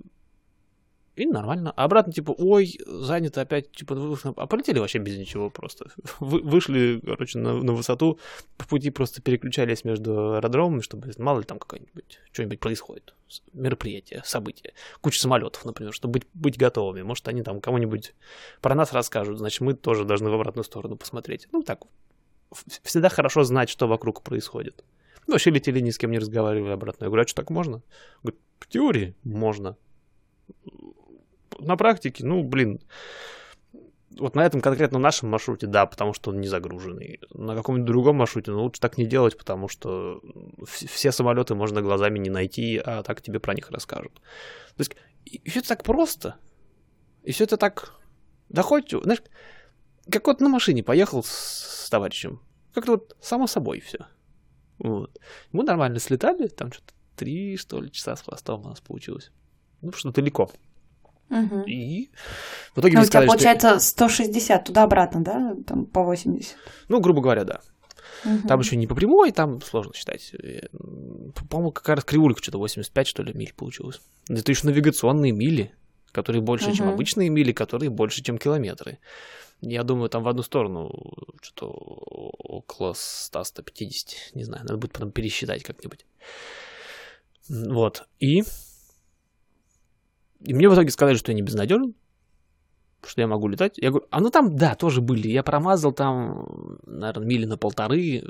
и 1.15 1.25
нормально. 1.25 1.71
А 1.75 1.85
обратно, 1.85 2.11
типа, 2.11 2.31
ой, 2.37 2.77
занято 2.85 3.41
опять, 3.41 3.71
типа, 3.71 3.95
а 4.35 4.47
полетели 4.47 4.79
вообще 4.79 4.99
без 4.99 5.17
ничего 5.17 5.49
просто. 5.49 5.87
Вы, 6.19 6.41
вышли, 6.41 6.99
короче, 7.03 7.39
на, 7.39 7.53
на 7.53 7.73
высоту, 7.73 8.19
по 8.57 8.67
пути 8.67 8.89
просто 8.89 9.21
переключались 9.21 9.85
между 9.85 10.35
аэродромами, 10.35 10.81
чтобы 10.81 11.09
мало 11.17 11.39
ли 11.39 11.45
там 11.45 11.59
какое-нибудь, 11.59 12.19
что-нибудь 12.31 12.59
происходит. 12.59 13.13
Мероприятие, 13.53 14.21
событие. 14.25 14.73
Куча 15.01 15.19
самолетов, 15.19 15.63
например, 15.63 15.93
чтобы 15.93 16.13
быть, 16.13 16.27
быть 16.33 16.57
готовыми. 16.57 17.01
Может, 17.01 17.27
они 17.27 17.43
там 17.43 17.61
кому-нибудь 17.61 18.13
про 18.61 18.75
нас 18.75 18.91
расскажут, 18.91 19.37
значит, 19.37 19.61
мы 19.61 19.73
тоже 19.73 20.03
должны 20.03 20.29
в 20.29 20.33
обратную 20.33 20.65
сторону 20.65 20.97
посмотреть. 20.97 21.47
Ну, 21.51 21.63
так, 21.63 21.83
всегда 22.83 23.09
хорошо 23.09 23.43
знать, 23.43 23.69
что 23.69 23.87
вокруг 23.87 24.21
происходит. 24.21 24.83
Ну, 25.27 25.33
вообще 25.33 25.49
летели, 25.49 25.79
ни 25.79 25.89
с 25.89 25.97
кем 25.97 26.11
не 26.11 26.19
разговаривали 26.19 26.71
обратно. 26.71 27.05
Я 27.05 27.09
говорю, 27.09 27.23
а 27.23 27.27
что 27.27 27.41
так 27.41 27.49
можно? 27.49 27.81
Говорит, 28.21 28.39
в 28.59 28.67
теории 28.67 29.15
можно 29.23 29.75
на 31.59 31.77
практике, 31.77 32.25
ну, 32.25 32.43
блин, 32.43 32.81
вот 34.17 34.35
на 34.35 34.45
этом 34.45 34.61
конкретно 34.61 34.99
нашем 34.99 35.29
маршруте, 35.29 35.67
да, 35.67 35.85
потому 35.85 36.13
что 36.13 36.31
он 36.31 36.39
не 36.39 36.47
загруженный. 36.47 37.19
На 37.33 37.55
каком-нибудь 37.55 37.87
другом 37.87 38.17
маршруте, 38.17 38.51
ну, 38.51 38.63
лучше 38.63 38.81
так 38.81 38.97
не 38.97 39.05
делать, 39.05 39.37
потому 39.37 39.67
что 39.67 40.21
все 40.65 41.11
самолеты 41.11 41.55
можно 41.55 41.81
глазами 41.81 42.19
не 42.19 42.29
найти, 42.29 42.77
а 42.77 43.03
так 43.03 43.21
тебе 43.21 43.39
про 43.39 43.53
них 43.53 43.69
расскажут. 43.71 44.13
То 44.13 44.79
есть, 44.79 44.95
и 45.25 45.49
все 45.49 45.59
это 45.59 45.69
так 45.69 45.83
просто. 45.83 46.35
И 47.23 47.31
все 47.31 47.43
это 47.43 47.57
так 47.57 47.93
доходит, 48.49 49.03
знаешь, 49.03 49.23
как 50.09 50.27
вот 50.27 50.39
на 50.39 50.49
машине 50.49 50.83
поехал 50.83 51.23
с, 51.23 51.85
с 51.85 51.89
товарищем. 51.89 52.39
Как-то 52.73 52.93
вот 52.93 53.17
само 53.19 53.47
собой 53.47 53.79
все. 53.79 54.05
Вот. 54.77 55.17
Мы 55.51 55.63
нормально 55.63 55.99
слетали, 55.99 56.47
там 56.47 56.71
что-то 56.71 56.93
три, 57.15 57.57
что 57.57 57.81
ли, 57.81 57.91
часа 57.91 58.15
с 58.15 58.21
хвостом 58.21 58.61
у 58.61 58.69
нас 58.69 58.81
получилось. 58.81 59.31
Ну, 59.81 59.91
что 59.91 60.11
далеко. 60.11 60.51
Угу. 61.29 61.63
И 61.67 62.09
в 62.75 62.79
итоге 62.79 62.93
ну, 62.93 62.99
мне 62.99 63.07
у 63.07 63.09
тебя 63.09 63.25
получается 63.25 63.79
что... 63.79 64.07
160 64.07 64.65
туда-обратно, 64.65 65.23
да? 65.23 65.55
Там 65.65 65.85
по 65.85 66.03
80. 66.03 66.55
Ну, 66.89 66.99
грубо 66.99 67.21
говоря, 67.21 67.43
да. 67.43 67.61
Угу. 68.23 68.47
Там 68.47 68.59
еще 68.59 68.75
не 68.75 68.87
по 68.87 68.95
прямой, 68.95 69.31
там 69.31 69.61
сложно 69.61 69.93
считать. 69.93 70.33
Э, 70.41 70.67
по-моему, 71.49 71.71
какая-то 71.71 72.03
кривулька, 72.03 72.41
что-то 72.41 72.59
85, 72.59 73.07
что 73.07 73.23
ли, 73.23 73.33
миль 73.33 73.53
получилось. 73.55 74.01
Это 74.29 74.51
еще 74.51 74.67
навигационные 74.67 75.31
мили, 75.31 75.73
которые 76.11 76.41
больше, 76.41 76.67
угу. 76.67 76.75
чем 76.75 76.89
обычные 76.89 77.29
мили, 77.29 77.51
которые 77.51 77.89
больше, 77.89 78.23
чем 78.23 78.37
километры. 78.37 78.99
Я 79.61 79.83
думаю, 79.83 80.09
там 80.09 80.23
в 80.23 80.27
одну 80.27 80.43
сторону 80.43 80.91
что-то 81.41 81.67
около 81.71 82.93
100-150, 82.93 84.15
не 84.33 84.43
знаю, 84.43 84.63
надо 84.63 84.77
будет 84.77 84.91
потом 84.91 85.11
пересчитать 85.11 85.63
как-нибудь. 85.63 86.05
Вот, 87.47 88.07
и 88.19 88.43
и 90.45 90.53
мне 90.53 90.69
в 90.69 90.73
итоге 90.73 90.89
сказали, 90.89 91.15
что 91.15 91.31
я 91.31 91.35
не 91.35 91.41
безнадежен, 91.41 91.95
что 93.03 93.21
я 93.21 93.27
могу 93.27 93.47
летать. 93.47 93.77
Я 93.77 93.89
говорю, 93.89 94.07
а 94.09 94.19
ну 94.19 94.29
там, 94.29 94.55
да, 94.55 94.75
тоже 94.75 95.01
были. 95.01 95.27
Я 95.27 95.43
промазал 95.43 95.91
там, 95.91 96.79
наверное, 96.85 97.25
мили 97.25 97.45
на 97.45 97.57
полторы 97.57 98.19
э, 98.19 98.23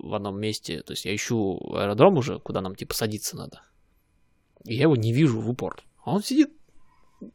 в 0.00 0.14
одном 0.14 0.38
месте. 0.40 0.82
То 0.82 0.92
есть 0.92 1.04
я 1.04 1.14
ищу 1.14 1.58
аэродром 1.74 2.18
уже, 2.18 2.38
куда 2.40 2.60
нам, 2.60 2.74
типа, 2.74 2.94
садиться 2.94 3.36
надо. 3.36 3.62
И 4.64 4.74
я 4.74 4.82
его 4.82 4.96
не 4.96 5.12
вижу 5.12 5.40
в 5.40 5.48
упор. 5.48 5.82
А 6.04 6.14
он 6.14 6.22
сидит, 6.22 6.50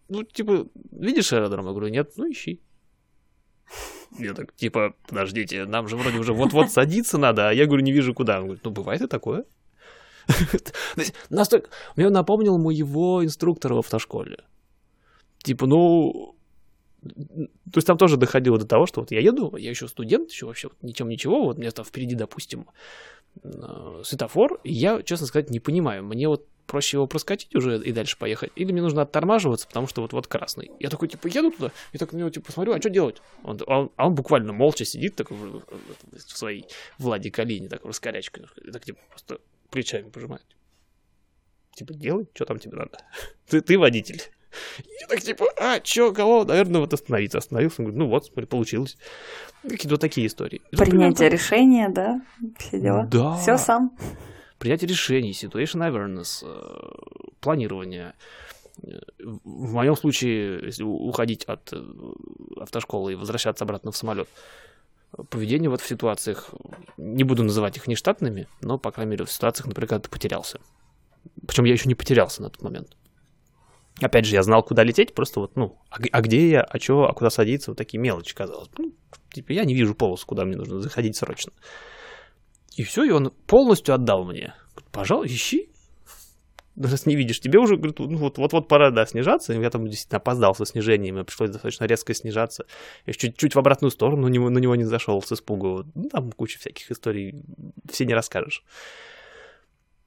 ну, 0.07 0.23
типа, 0.23 0.67
видишь 0.91 1.33
аэродром? 1.33 1.65
Я 1.65 1.71
говорю, 1.71 1.89
нет, 1.89 2.11
ну, 2.17 2.29
ищи. 2.29 2.61
Я 4.17 4.33
так, 4.33 4.55
типа, 4.55 4.95
подождите, 5.07 5.65
нам 5.65 5.87
же 5.87 5.95
вроде 5.95 6.17
уже 6.17 6.33
вот-вот 6.33 6.71
садиться 6.71 7.17
надо, 7.17 7.49
а 7.49 7.53
я 7.53 7.67
говорю, 7.67 7.83
не 7.83 7.91
вижу 7.91 8.13
куда. 8.13 8.39
Он 8.39 8.45
говорит, 8.45 8.65
ну, 8.65 8.71
бывает 8.71 9.01
и 9.01 9.07
такое. 9.07 9.45
Настолько... 11.29 11.69
Мне 11.95 12.09
напомнил 12.09 12.57
моего 12.57 13.23
инструктора 13.23 13.75
в 13.75 13.79
автошколе. 13.79 14.39
Типа, 15.43 15.65
ну, 15.65 16.35
то 17.01 17.75
есть 17.75 17.87
там 17.87 17.97
тоже 17.97 18.17
доходило 18.17 18.57
до 18.57 18.65
того, 18.65 18.85
что 18.85 19.01
вот 19.01 19.11
я 19.11 19.19
еду, 19.19 19.55
я 19.55 19.69
еще 19.69 19.87
студент, 19.87 20.31
еще 20.31 20.45
вообще 20.45 20.69
ничем 20.81 21.07
ничего, 21.07 21.43
вот 21.45 21.57
мне 21.57 21.71
там 21.71 21.85
впереди, 21.85 22.15
допустим, 22.15 22.67
э, 23.41 24.01
светофор, 24.03 24.59
и 24.63 24.73
я, 24.73 25.01
честно 25.03 25.27
сказать, 25.27 25.49
не 25.49 25.59
понимаю, 25.59 26.03
мне 26.03 26.27
вот 26.27 26.45
проще 26.67 26.97
его 26.97 27.07
проскочить 27.07 27.55
уже 27.55 27.81
и 27.81 27.91
дальше 27.93 28.17
поехать, 28.17 28.51
или 28.55 28.71
мне 28.71 28.81
нужно 28.81 29.01
оттормаживаться, 29.03 29.65
потому 29.67 29.87
что 29.87 30.01
вот-вот 30.01 30.27
красный. 30.27 30.71
Я 30.79 30.89
такой, 30.89 31.07
типа, 31.07 31.27
еду 31.27 31.51
туда, 31.51 31.71
и 31.93 31.97
так 31.97 32.11
на 32.11 32.17
него, 32.17 32.29
типа, 32.29 32.51
смотрю, 32.51 32.73
а 32.73 32.79
что 32.79 32.89
делать? 32.89 33.21
Он, 33.43 33.59
он, 33.65 33.91
а 33.95 34.07
он 34.07 34.15
буквально 34.15 34.51
молча 34.51 34.83
сидит 34.83 35.15
такой 35.15 35.37
в, 35.37 35.63
своей 36.11 36.65
Владе 36.97 37.31
Калине, 37.31 37.69
такой 37.69 37.89
раскорячкой, 37.89 38.45
так, 38.71 38.83
типа, 38.83 38.99
просто 39.09 39.39
плечами 39.69 40.09
пожимает. 40.09 40.45
Типа, 41.75 41.93
делай, 41.93 42.27
что 42.33 42.45
там 42.45 42.59
тебе 42.59 42.77
надо. 42.77 42.97
Ты, 43.47 43.61
ты 43.61 43.77
водитель. 43.79 44.21
Я 44.99 45.07
так 45.07 45.21
типа, 45.21 45.45
а, 45.57 45.79
чё, 45.79 46.11
кого? 46.11 46.43
Наверное, 46.43 46.81
вот 46.81 46.93
остановиться. 46.93 47.37
Остановился, 47.37 47.83
говорю, 47.83 47.97
ну 47.97 48.07
вот, 48.07 48.25
смотри, 48.25 48.45
получилось. 48.45 48.97
Какие-то 49.63 49.89
вот 49.89 50.01
такие 50.01 50.27
истории. 50.27 50.61
Принятие 50.71 51.29
решения, 51.29 51.89
да, 51.89 52.21
все 52.57 52.79
дела. 52.79 53.05
Да. 53.05 53.35
Все 53.37 53.57
сам. 53.57 53.95
Принятие 54.57 54.89
решений, 54.89 55.31
situation 55.31 55.81
awareness, 55.87 56.43
э, 56.43 57.31
планирование. 57.39 58.13
В 59.23 59.73
моем 59.73 59.95
случае, 59.95 60.65
если 60.65 60.83
уходить 60.83 61.45
от 61.45 61.71
э, 61.71 61.81
автошколы 62.57 63.13
и 63.13 63.15
возвращаться 63.15 63.63
обратно 63.63 63.91
в 63.91 63.97
самолет, 63.97 64.27
поведение 65.29 65.69
вот 65.69 65.81
в 65.81 65.87
ситуациях, 65.87 66.49
не 66.97 67.23
буду 67.23 67.43
называть 67.43 67.77
их 67.77 67.87
нештатными, 67.87 68.47
но, 68.61 68.77
по 68.77 68.91
крайней 68.91 69.11
мере, 69.11 69.25
в 69.25 69.31
ситуациях, 69.31 69.67
например, 69.67 69.87
когда 69.87 70.03
ты 70.03 70.09
потерялся. 70.09 70.59
Причем 71.47 71.65
я 71.65 71.73
еще 71.73 71.87
не 71.87 71.95
потерялся 71.95 72.41
на 72.41 72.49
тот 72.49 72.61
момент. 72.61 72.95
Опять 74.01 74.25
же, 74.25 74.35
я 74.35 74.43
знал, 74.43 74.63
куда 74.63 74.83
лететь, 74.83 75.13
просто 75.13 75.41
вот, 75.41 75.55
ну, 75.55 75.77
а, 75.89 75.97
а 76.11 76.21
где 76.21 76.49
я, 76.49 76.61
а 76.61 76.79
что, 76.79 77.09
а 77.09 77.13
куда 77.13 77.29
садиться, 77.29 77.71
вот 77.71 77.77
такие 77.77 77.99
мелочи, 77.99 78.33
казалось. 78.33 78.69
Ну, 78.77 78.93
типа, 79.33 79.51
я 79.51 79.65
не 79.65 79.75
вижу 79.75 79.93
полосу, 79.93 80.25
куда 80.25 80.45
мне 80.45 80.55
нужно 80.55 80.79
заходить 80.79 81.17
срочно. 81.17 81.51
И 82.75 82.83
все, 82.83 83.03
и 83.03 83.09
он 83.09 83.31
полностью 83.45 83.93
отдал 83.93 84.23
мне. 84.23 84.53
Пожалуй, 84.91 85.27
ищи. 85.27 85.69
Раз 86.81 87.05
не 87.05 87.15
видишь, 87.15 87.41
тебе 87.41 87.59
уже, 87.59 87.75
говорит, 87.75 87.99
ну, 87.99 88.17
вот, 88.17 88.37
вот, 88.37 88.53
вот 88.53 88.67
пора, 88.69 88.89
да, 88.89 89.05
снижаться. 89.05 89.51
Я 89.51 89.69
там 89.69 89.85
действительно 89.85 90.17
опоздал 90.17 90.55
со 90.55 90.65
снижением, 90.65 91.15
мне 91.15 91.25
пришлось 91.25 91.49
достаточно 91.49 91.83
резко 91.83 92.13
снижаться. 92.13 92.65
Я 93.05 93.13
чуть-чуть 93.13 93.53
в 93.53 93.59
обратную 93.59 93.91
сторону 93.91 94.27
на 94.27 94.31
него, 94.31 94.49
на 94.49 94.59
него 94.59 94.75
не 94.75 94.85
зашел 94.85 95.21
с 95.21 95.31
испугу. 95.31 95.83
Ну, 95.93 96.09
там 96.09 96.31
куча 96.31 96.57
всяких 96.57 96.89
историй, 96.89 97.43
все 97.91 98.05
не 98.05 98.13
расскажешь. 98.13 98.63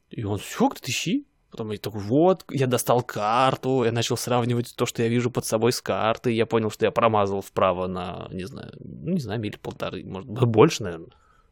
И 0.08 0.24
он, 0.24 0.38
все, 0.38 0.66
говорит, 0.66 0.88
ищи. 0.88 1.26
Потом 1.50 1.70
я 1.70 1.76
такой, 1.76 2.00
вот, 2.00 2.46
я 2.50 2.66
достал 2.66 3.02
карту, 3.02 3.84
я 3.84 3.92
начал 3.92 4.16
сравнивать 4.16 4.74
то, 4.74 4.86
что 4.86 5.02
я 5.02 5.08
вижу 5.08 5.30
под 5.30 5.44
собой 5.44 5.72
с 5.72 5.82
картой, 5.82 6.34
я 6.34 6.46
понял, 6.46 6.70
что 6.70 6.86
я 6.86 6.90
промазал 6.90 7.42
вправо 7.42 7.86
на, 7.86 8.26
не 8.30 8.44
знаю, 8.44 8.72
ну, 8.80 9.12
не 9.12 9.20
знаю, 9.20 9.38
мили 9.38 9.58
полторы, 9.58 10.02
может, 10.02 10.26
больше, 10.26 10.84
наверное. 10.84 11.10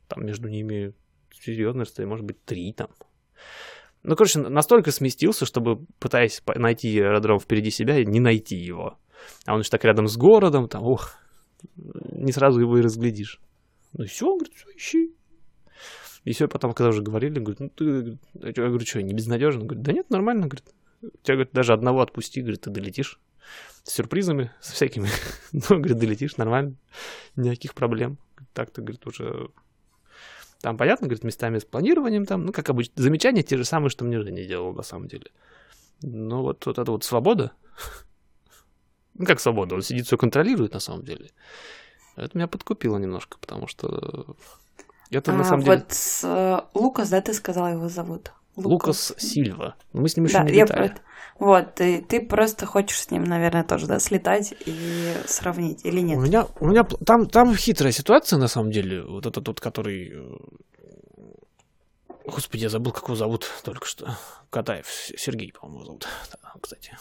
Там 0.09 0.25
между 0.25 0.49
ними 0.49 0.95
серьезно 1.31 1.83
расстояние, 1.83 2.09
может 2.09 2.25
быть, 2.25 2.43
три 2.47 2.73
там. 2.73 2.89
Ну, 4.03 4.17
короче, 4.17 4.41
настолько 4.41 4.93
сместился, 4.93 5.45
чтобы, 5.45 5.85
пытаясь 5.99 6.43
найти 6.55 6.99
аэродром 7.01 7.39
впереди 7.39 7.71
себя, 7.71 8.03
не 8.03 8.21
найти 8.21 8.57
его. 8.57 8.99
А 9.47 9.55
он 9.55 9.61
еще 9.61 9.71
так 9.71 9.85
рядом 9.85 10.07
с 10.07 10.17
городом, 10.17 10.69
там, 10.69 10.83
ох, 10.85 11.17
не 11.77 12.33
сразу 12.33 12.61
его 12.61 12.79
и 12.79 12.83
разглядишь. 12.83 13.41
Ну 13.93 14.05
все, 14.07 14.27
он 14.27 14.39
говорит, 14.39 14.55
все, 14.55 14.69
ищи. 14.75 15.15
И 16.25 16.33
все, 16.33 16.49
потом, 16.49 16.73
когда 16.73 16.91
уже 16.91 17.03
говорили, 17.03 17.41
говорит, 17.41 17.61
ну 17.61 17.69
ты, 17.71 18.19
я 18.35 18.53
говорю, 18.53 18.81
что, 18.87 19.03
не 19.03 19.15
безнадежно? 19.15 19.65
Говорит, 19.65 19.83
да 19.83 19.93
нет, 19.93 20.11
нормально, 20.11 20.47
говорит. 20.47 20.65
Тебя, 21.23 21.37
говорит, 21.37 21.53
даже 21.53 21.73
одного 21.73 22.03
отпусти, 22.03 22.43
говорит, 22.43 22.63
ты 22.63 22.71
долетишь. 22.71 23.19
С 23.83 23.95
сюрпризами, 23.95 24.53
со 24.61 24.75
всякими. 24.75 25.09
ну, 25.53 25.79
говорит, 25.79 25.99
долетишь, 25.99 26.37
нормально. 26.37 26.77
Никаких 27.37 27.75
проблем. 27.75 28.19
Так-то, 28.53 28.83
говорит, 28.83 29.07
уже... 29.07 29.49
Там, 30.61 30.77
понятно, 30.77 31.07
говорит, 31.07 31.25
местами 31.25 31.59
с 31.59 31.65
планированием 31.65 32.27
там, 32.27 32.45
ну, 32.45 32.53
как 32.53 32.69
обычно, 32.69 33.03
замечания 33.03 33.43
те 33.43 33.57
же 33.57 33.65
самые, 33.65 33.91
что 33.91 34.05
мне 34.05 34.21
Женя 34.21 34.45
делал, 34.45 34.75
на 34.75 34.83
самом 34.83 35.09
деле. 35.09 35.31
Но 36.03 36.43
вот, 36.43 36.67
вот 36.67 36.79
эта 36.79 36.91
вот 36.91 37.03
свобода, 37.05 37.53
ну, 39.15 39.25
как 39.25 39.41
свобода, 39.41 39.75
он 39.75 39.83
сидит, 39.83 40.07
все 40.07 40.19
контролирует, 40.19 40.75
на 40.75 40.81
самом 40.81 41.05
деле. 41.05 41.31
Это 42.17 42.37
меня 42.37 42.47
подкупило 42.47 42.99
немножко, 42.99 43.39
потому 43.39 43.67
что 43.67 44.37
это 45.11 45.33
на 45.33 45.41
А, 45.41 45.45
самом 45.45 45.65
деле 45.65 45.79
Вот 45.79 45.93
с, 45.93 46.25
э, 46.25 46.61
Лукас, 46.75 47.09
да, 47.09 47.21
ты 47.21 47.33
сказала 47.33 47.69
его 47.69 47.89
зовут? 47.89 48.33
Лукас 48.69 49.13
Сильва. 49.19 49.75
Мы 49.93 50.09
с 50.09 50.17
ним 50.17 50.27
еще 50.27 50.39
Да, 50.39 50.45
не 50.45 50.55
я 50.55 50.65
летали. 50.65 50.89
про- 50.89 51.01
Вот, 51.39 51.81
и 51.81 52.01
ты 52.03 52.21
просто 52.27 52.67
хочешь 52.67 53.01
с 53.01 53.11
ним, 53.11 53.25
наверное, 53.25 53.65
тоже, 53.65 53.87
да, 53.87 53.99
слетать 53.99 54.55
и 54.67 55.15
сравнить, 55.27 55.85
или 55.85 56.01
нет? 56.01 56.19
У 56.19 56.23
меня, 56.23 56.47
у 56.61 56.67
меня 56.67 56.85
там, 56.85 57.27
там 57.27 57.57
хитрая 57.57 57.93
ситуация, 57.93 58.39
на 58.39 58.49
самом 58.49 58.71
деле. 58.71 59.03
Вот 59.03 59.27
этот 59.27 59.47
вот, 59.49 59.61
который... 59.61 60.13
э, 60.15 60.37
Господи, 62.27 62.63
я 62.65 62.69
забыл, 62.69 62.93
как 62.93 63.05
его 63.05 63.17
зовут 63.17 63.47
только 63.65 63.87
что. 63.87 64.17
Катаев. 64.51 64.87
Сергей, 65.17 65.53
по-моему, 65.53 65.85
зовут. 65.85 66.07
Да, 66.33 66.53
кстати. 66.61 66.97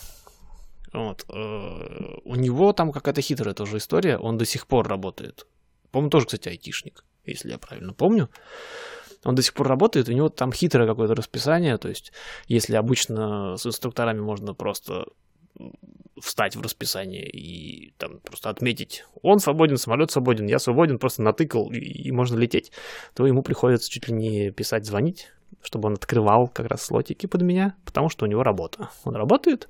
Вот. 0.94 1.26
э, 1.30 2.16
У 2.24 2.36
него 2.36 2.74
там 2.74 2.92
какая-то 2.92 3.22
хитрая 3.22 3.54
тоже 3.54 3.78
история. 3.78 4.18
Он 4.18 4.38
до 4.38 4.46
сих 4.46 4.66
пор 4.68 4.88
работает. 4.88 5.46
По-моему, 5.92 6.10
тоже, 6.10 6.26
кстати, 6.28 6.50
айтишник, 6.50 7.04
если 7.26 7.50
я 7.52 7.58
правильно 7.58 7.94
помню. 7.94 8.30
Он 9.24 9.36
до 9.36 9.42
сих 9.42 9.54
пор 9.54 9.68
работает, 9.68 10.10
у 10.10 10.14
него 10.14 10.30
там 10.30 10.52
хитрое 10.52 10.88
какое-то 10.88 11.16
расписание, 11.16 11.78
то 11.78 11.90
есть 11.90 12.12
если 12.48 12.76
обычно 12.76 13.58
с 13.58 13.66
инструкторами 13.66 14.20
можно 14.20 14.54
просто 14.54 15.06
встать 16.22 16.56
в 16.56 16.62
расписание 16.62 17.28
и 17.30 17.94
там 17.98 18.20
просто 18.20 18.50
отметить, 18.50 19.06
он 19.22 19.40
свободен, 19.40 19.78
самолет 19.78 20.12
свободен, 20.12 20.48
я 20.48 20.60
свободен, 20.60 21.00
просто 21.00 21.22
натыкал 21.22 21.72
и, 21.72 21.80
и 21.80 22.12
можно 22.12 22.38
лететь, 22.38 22.72
то 23.14 23.26
ему 23.26 23.42
приходится 23.42 23.90
чуть 23.90 24.08
ли 24.08 24.14
не 24.14 24.52
писать, 24.52 24.86
звонить, 24.86 25.32
чтобы 25.62 25.88
он 25.88 25.94
открывал 25.94 26.48
как 26.48 26.68
раз 26.68 26.84
слотики 26.84 27.26
под 27.26 27.42
меня, 27.42 27.76
потому 27.86 28.10
что 28.10 28.26
у 28.26 28.28
него 28.28 28.44
работа. 28.44 28.90
Он 29.04 29.16
работает 29.16 29.70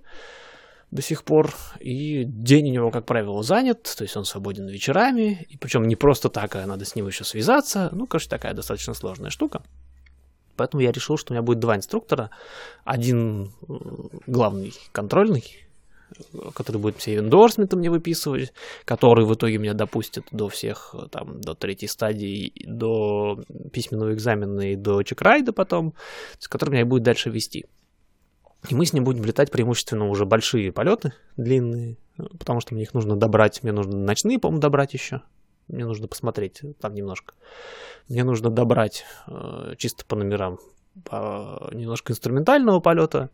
до 0.91 1.01
сих 1.01 1.23
пор, 1.23 1.53
и 1.79 2.23
день 2.23 2.69
у 2.69 2.73
него, 2.73 2.91
как 2.91 3.05
правило, 3.05 3.43
занят, 3.43 3.83
то 3.83 4.03
есть 4.03 4.17
он 4.17 4.25
свободен 4.25 4.67
вечерами, 4.67 5.45
и 5.49 5.57
причем 5.57 5.83
не 5.83 5.95
просто 5.95 6.29
так, 6.29 6.55
а 6.55 6.65
надо 6.65 6.85
с 6.85 6.95
ним 6.95 7.07
еще 7.07 7.23
связаться, 7.23 7.89
ну, 7.91 8.07
короче, 8.07 8.27
такая 8.29 8.53
достаточно 8.53 8.93
сложная 8.93 9.29
штука. 9.29 9.61
Поэтому 10.55 10.81
я 10.81 10.91
решил, 10.91 11.17
что 11.17 11.31
у 11.31 11.35
меня 11.35 11.41
будет 11.41 11.59
два 11.59 11.77
инструктора. 11.77 12.31
Один 12.83 13.53
э, 13.69 13.73
главный 14.27 14.73
контрольный, 14.91 15.45
который 16.53 16.81
будет 16.81 16.97
все 16.97 17.15
эндорсменты 17.15 17.77
мне 17.77 17.89
выписывать, 17.89 18.51
который 18.83 19.25
в 19.25 19.33
итоге 19.33 19.57
меня 19.57 19.73
допустит 19.73 20.25
до 20.31 20.49
всех, 20.49 20.93
э, 20.97 21.07
там, 21.09 21.39
до 21.39 21.53
третьей 21.53 21.87
стадии, 21.87 22.51
до 22.65 23.41
письменного 23.71 24.13
экзамена 24.13 24.73
и 24.73 24.75
до 24.75 25.01
чекрайда 25.03 25.53
потом, 25.53 25.93
с 26.39 26.49
которым 26.49 26.75
я 26.75 26.81
и 26.81 26.83
будет 26.83 27.03
дальше 27.03 27.29
вести. 27.29 27.65
И 28.67 28.75
мы 28.75 28.85
с 28.85 28.93
ним 28.93 29.05
будем 29.05 29.23
летать 29.23 29.51
преимущественно 29.51 30.09
уже 30.09 30.25
большие 30.25 30.71
полеты, 30.71 31.13
длинные, 31.37 31.97
потому 32.17 32.59
что 32.59 32.73
мне 32.73 32.83
их 32.83 32.93
нужно 32.93 33.15
добрать. 33.15 33.63
Мне 33.63 33.71
нужно 33.71 33.95
ночные, 33.95 34.37
по-моему, 34.37 34.59
добрать 34.59 34.93
еще. 34.93 35.21
Мне 35.69 35.85
нужно 35.85 36.07
посмотреть 36.07 36.61
там 36.81 36.93
немножко. 36.93 37.35
Мне 38.09 38.23
нужно 38.23 38.49
добрать 38.49 39.05
э, 39.27 39.75
чисто 39.77 40.03
по 40.05 40.15
номерам 40.15 40.59
по- 41.05 41.69
немножко 41.71 42.11
инструментального 42.11 42.79
полета 42.79 43.29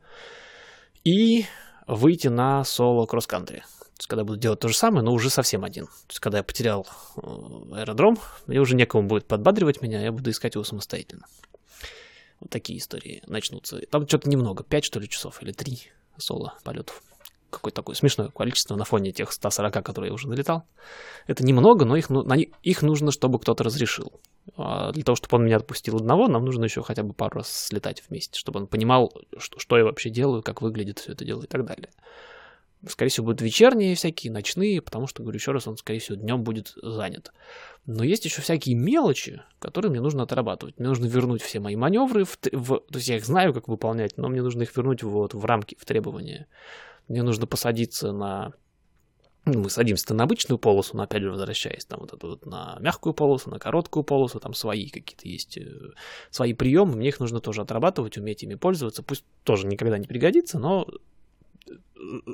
и 1.03 1.45
выйти 1.87 2.27
на 2.27 2.63
соло 2.63 3.05
кросс-кантри. 3.05 3.59
То 3.59 3.99
есть, 3.99 4.07
когда 4.07 4.25
буду 4.25 4.37
делать 4.37 4.59
то 4.59 4.67
же 4.67 4.75
самое, 4.75 5.03
но 5.03 5.13
уже 5.13 5.29
совсем 5.29 5.63
один. 5.63 5.85
То 5.85 6.09
есть, 6.09 6.19
когда 6.19 6.39
я 6.39 6.43
потерял 6.43 6.85
э, 7.15 7.21
аэродром, 7.73 8.17
мне 8.45 8.59
уже 8.59 8.75
некому 8.75 9.07
будет 9.07 9.25
подбадривать 9.25 9.81
меня, 9.81 10.01
я 10.01 10.11
буду 10.11 10.29
искать 10.29 10.55
его 10.55 10.65
самостоятельно. 10.65 11.25
Вот 12.39 12.49
такие 12.49 12.79
истории 12.79 13.23
начнутся. 13.27 13.79
Там 13.89 14.07
что-то 14.07 14.29
немного, 14.29 14.63
5 14.63 14.85
что 14.85 14.99
ли 14.99 15.09
часов 15.09 15.41
или 15.41 15.51
3 15.51 15.91
соло 16.17 16.55
полетов. 16.63 17.01
Какое-то 17.49 17.77
такое 17.77 17.95
смешное 17.95 18.27
количество 18.29 18.75
на 18.75 18.83
фоне 18.83 19.13
тех 19.13 19.31
140, 19.31 19.85
которые 19.85 20.09
я 20.09 20.13
уже 20.13 20.27
налетал. 20.27 20.63
Это 21.27 21.45
немного, 21.45 21.85
но 21.85 21.95
их, 21.95 22.09
ну- 22.09 22.23
на 22.23 22.35
них- 22.35 22.49
их 22.63 22.81
нужно, 22.81 23.11
чтобы 23.11 23.39
кто-то 23.39 23.63
разрешил. 23.63 24.11
А 24.57 24.91
для 24.91 25.03
того, 25.03 25.15
чтобы 25.15 25.37
он 25.37 25.45
меня 25.45 25.57
отпустил 25.57 25.95
одного, 25.95 26.27
нам 26.27 26.43
нужно 26.43 26.65
еще 26.65 26.83
хотя 26.83 27.03
бы 27.03 27.13
пару 27.13 27.37
раз 27.37 27.49
слетать 27.49 28.03
вместе, 28.09 28.37
чтобы 28.37 28.59
он 28.59 28.67
понимал, 28.67 29.13
что, 29.37 29.59
что 29.59 29.77
я 29.77 29.85
вообще 29.85 30.09
делаю, 30.09 30.43
как 30.43 30.61
выглядит 30.61 30.99
все 30.99 31.13
это 31.13 31.23
дело 31.23 31.43
и 31.43 31.47
так 31.47 31.65
далее. 31.65 31.89
Скорее 32.87 33.09
всего, 33.09 33.27
будут 33.27 33.41
вечерние 33.41 33.95
всякие, 33.95 34.31
ночные, 34.31 34.81
потому 34.81 35.07
что, 35.07 35.23
говорю 35.23 35.37
еще 35.37 35.51
раз, 35.51 35.67
он, 35.67 35.77
скорее 35.77 35.99
всего, 35.99 36.17
днем 36.17 36.43
будет 36.43 36.73
занят. 36.81 37.31
Но 37.85 38.03
есть 38.03 38.25
еще 38.25 38.41
всякие 38.41 38.75
мелочи, 38.75 39.41
которые 39.59 39.89
мне 39.91 40.01
нужно 40.01 40.23
отрабатывать. 40.23 40.77
Мне 40.79 40.87
нужно 40.87 41.05
вернуть 41.05 41.41
все 41.41 41.59
мои 41.59 41.75
маневры, 41.75 42.25
в, 42.25 42.37
в- 42.51 42.79
то 42.79 42.95
есть 42.95 43.07
я 43.07 43.17
их 43.17 43.25
знаю, 43.25 43.53
как 43.53 43.67
выполнять, 43.67 44.17
но 44.17 44.29
мне 44.29 44.41
нужно 44.41 44.63
их 44.63 44.75
вернуть 44.75 45.03
вот 45.03 45.33
в 45.33 45.45
рамки, 45.45 45.75
в 45.79 45.85
требования. 45.85 46.47
Мне 47.07 47.23
нужно 47.23 47.47
посадиться 47.47 48.11
на 48.11 48.53
ну, 49.45 49.61
мы 49.61 49.69
садимся 49.69 50.11
на 50.13 50.23
обычную 50.23 50.57
полосу, 50.57 50.97
но 50.97 51.03
опять 51.03 51.21
же 51.21 51.29
возвращаясь 51.29 51.85
там 51.85 51.99
вот 51.99 52.13
эту 52.13 52.29
вот 52.29 52.45
на 52.47 52.77
мягкую 52.79 53.13
полосу, 53.13 53.51
на 53.51 53.59
короткую 53.59 54.03
полосу, 54.03 54.39
там 54.39 54.55
свои 54.55 54.89
какие-то 54.89 55.27
есть 55.27 55.57
э, 55.57 55.91
свои 56.31 56.53
приемы, 56.53 56.95
мне 56.95 57.09
их 57.09 57.19
нужно 57.19 57.39
тоже 57.39 57.61
отрабатывать, 57.61 58.17
уметь 58.17 58.41
ими 58.41 58.55
пользоваться, 58.55 59.03
пусть 59.03 59.23
тоже 59.43 59.67
никогда 59.67 59.99
не 59.99 60.07
пригодится, 60.07 60.57
но 60.57 60.87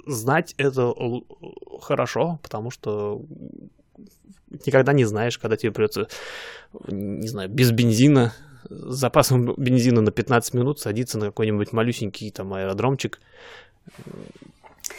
знать 0.05 0.53
это 0.57 0.93
хорошо, 1.81 2.39
потому 2.43 2.71
что 2.71 3.21
никогда 4.65 4.93
не 4.93 5.05
знаешь, 5.05 5.37
когда 5.37 5.57
тебе 5.57 5.71
придется, 5.71 6.07
не 6.87 7.27
знаю, 7.27 7.49
без 7.49 7.71
бензина, 7.71 8.33
с 8.69 8.95
запасом 8.95 9.53
бензина 9.55 10.01
на 10.01 10.11
15 10.11 10.53
минут 10.53 10.79
садиться 10.79 11.17
на 11.17 11.27
какой-нибудь 11.27 11.73
малюсенький 11.73 12.31
там 12.31 12.53
аэродромчик, 12.53 13.19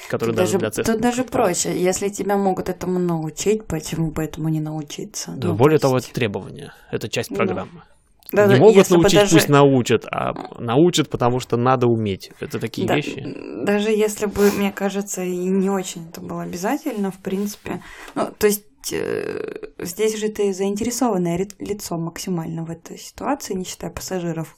который 0.09 0.35
даже, 0.35 0.59
даже 0.59 0.83
для 0.83 0.85
Тут 0.85 1.01
даже 1.01 1.25
проще. 1.25 1.79
Если 1.81 2.09
тебя 2.09 2.37
могут 2.37 2.69
этому 2.69 2.99
научить, 2.99 3.65
почему 3.67 4.11
бы 4.11 4.23
этому 4.25 4.49
не 4.49 4.61
научиться? 4.61 5.33
Да, 5.37 5.49
ну, 5.49 5.55
более 5.55 5.79
того, 5.79 5.99
это 5.99 6.13
требование. 6.13 6.73
Это 6.91 7.09
часть 7.09 7.31
ну. 7.31 7.37
программы. 7.37 7.83
Да, 8.33 8.47
не 8.47 8.59
могут 8.59 8.89
научить, 8.91 9.21
даже... 9.21 9.35
пусть 9.35 9.49
научат, 9.49 10.07
а 10.11 10.35
научат, 10.59 11.11
потому 11.11 11.39
что 11.39 11.57
надо 11.57 11.87
уметь. 11.87 12.31
Это 12.41 12.59
такие 12.59 12.87
да, 12.87 12.97
вещи. 12.97 13.23
Даже 13.65 13.91
если 13.91 14.27
бы, 14.27 14.51
мне 14.53 14.73
кажется, 14.73 15.23
и 15.23 15.37
не 15.37 15.69
очень 15.69 16.09
это 16.09 16.21
было 16.21 16.43
обязательно, 16.43 17.11
в 17.11 17.19
принципе. 17.19 17.83
Ну, 18.15 18.29
то 18.37 18.47
есть 18.47 18.65
э, 18.93 19.69
здесь 19.79 20.19
же 20.19 20.29
ты 20.29 20.53
заинтересованное 20.55 21.47
лицо 21.59 21.99
максимально 21.99 22.65
в 22.65 22.71
этой 22.71 22.99
ситуации, 22.99 23.55
не 23.55 23.65
считая 23.65 23.91
пассажиров. 23.91 24.57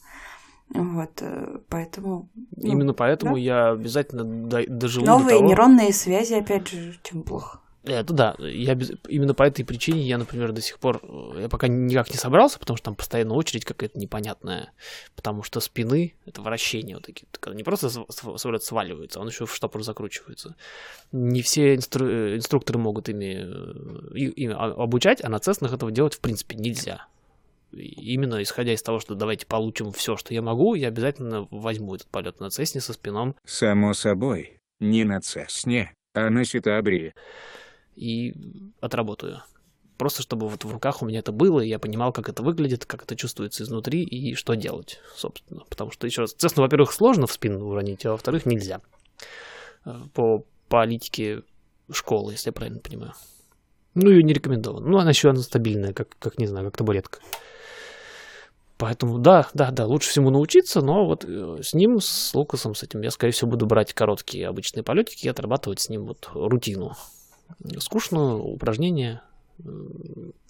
Вот, 0.71 1.21
э, 1.21 1.59
поэтому... 1.69 2.31
Ну, 2.57 2.73
Именно 2.73 2.95
поэтому 2.95 3.35
да? 3.35 3.41
я 3.41 3.71
обязательно 3.71 4.25
доживу 4.25 5.07
Новые 5.07 5.25
до 5.25 5.39
того... 5.39 5.49
нейронные 5.49 5.93
связи, 5.93 6.35
опять 6.35 6.69
же, 6.69 6.99
чем 7.03 7.23
плохо. 7.23 7.61
Это 7.85 8.14
да, 8.14 8.37
я 8.38 8.75
без... 8.75 8.92
именно 9.09 9.35
по 9.35 9.42
этой 9.42 9.64
причине 9.64 10.03
я, 10.03 10.16
например, 10.16 10.53
до 10.53 10.62
сих 10.62 10.79
пор, 10.79 11.01
э, 11.03 11.42
я 11.42 11.49
пока 11.49 11.68
никак 11.68 12.11
не 12.11 12.16
собрался, 12.16 12.59
потому 12.59 12.79
что 12.79 12.87
там 12.87 12.94
постоянно 12.94 13.35
очередь 13.35 13.66
какая-то 13.66 13.99
непонятная, 13.99 14.73
потому 15.14 15.42
что 15.42 15.61
спины, 15.61 16.14
это 16.25 16.40
вращение 16.40 16.97
вот 16.97 17.05
такие, 17.05 17.27
когда 17.38 17.57
не 17.57 17.62
просто 17.62 17.90
самолет 17.90 18.62
сваливается, 18.62 19.20
он 19.20 19.29
еще 19.29 19.44
в 19.44 19.55
штопор 19.55 19.83
закручивается. 19.83 20.57
Не 21.12 21.42
все 21.42 21.75
инстру... 21.75 22.07
Э, 22.07 22.37
инструкторы 22.37 22.79
могут 22.79 23.11
ими, 23.11 23.35
ими 24.14 24.55
обучать, 24.55 25.23
а 25.23 25.29
на 25.29 25.38
цеснах 25.38 25.75
этого 25.75 25.92
делать 25.92 26.14
в 26.14 26.20
принципе 26.20 26.57
нельзя 26.57 27.07
именно 27.77 28.40
исходя 28.40 28.73
из 28.73 28.83
того, 28.83 29.01
что 29.01 29.16
давайте 29.16 29.47
получим 29.47 29.90
все, 29.90 30.16
что 30.16 30.33
я 30.33 30.42
могу, 30.42 30.75
я 30.75 30.88
обязательно 30.88 31.49
возьму 31.51 31.97
этот 31.97 32.09
полет 32.09 32.38
на 32.38 32.49
Цесне 32.51 32.81
со 32.81 32.92
спином. 32.92 33.35
Само 33.44 33.94
собой, 33.94 34.59
не 34.79 35.03
на 35.03 35.20
Цесне, 35.20 35.92
а 36.14 36.31
на 36.31 36.44
Ситабре. 36.44 37.14
И 37.97 38.35
отработаю. 38.81 39.43
Просто 39.97 40.23
чтобы 40.23 40.49
вот 40.49 40.65
в 40.65 40.73
руках 40.73 41.03
у 41.03 41.07
меня 41.07 41.21
это 41.21 41.31
было, 41.31 41.61
и 41.61 41.69
я 41.69 41.79
понимал, 41.79 42.13
как 42.13 42.29
это 42.29 42.43
выглядит, 42.43 42.85
как 42.85 43.05
это 43.05 43.15
чувствуется 43.15 43.63
изнутри 43.63 44.03
и 44.03 44.35
что 44.35 44.55
делать, 44.55 45.01
собственно. 45.15 45.63
Потому 45.69 45.93
что, 45.93 46.07
еще 46.07 46.23
раз, 46.23 46.33
Цесну, 46.33 46.63
во-первых, 46.63 46.93
сложно 46.93 47.27
в 47.27 47.33
спину 47.33 47.67
уронить, 47.67 48.05
а 48.05 48.11
во-вторых, 48.13 48.45
нельзя. 48.45 48.81
Э, 49.85 50.01
по 50.13 50.45
политике 50.69 51.43
школы, 51.93 52.33
если 52.33 52.49
я 52.49 52.53
правильно 52.53 52.81
понимаю. 52.81 53.13
Ну, 53.95 54.11
ее 54.11 54.25
не 54.25 54.33
рекомендовано. 54.33 54.87
Ну, 54.87 54.99
она 54.99 55.11
еще 55.11 55.31
она 55.31 55.41
стабильная, 55.41 55.93
как, 55.93 56.17
как 56.19 56.39
не 56.39 56.47
знаю, 56.47 56.67
как 56.67 56.77
табуретка. 56.77 57.21
Поэтому 58.77 59.19
да, 59.19 59.49
да, 59.55 59.71
да, 59.71 59.87
лучше 59.87 60.11
всему 60.11 60.31
научиться, 60.31 60.81
но 60.81 61.07
вот 61.07 61.25
э, 61.25 61.59
с 61.63 61.75
ним, 61.75 62.01
с 62.01 62.35
Лукасом, 62.35 62.75
с 62.75 62.83
этим 62.83 63.03
я, 63.03 63.13
скорее 63.13 63.33
всего, 63.33 63.53
буду 63.53 63.67
брать 63.67 63.93
короткие 63.93 64.49
обычные 64.49 64.83
полетики 64.83 65.27
и 65.27 65.29
отрабатывать 65.29 65.81
с 65.81 65.89
ним 65.89 66.07
вот 66.07 66.29
рутину. 66.35 66.97
Скучно, 67.79 68.37
упражнения, 68.37 69.23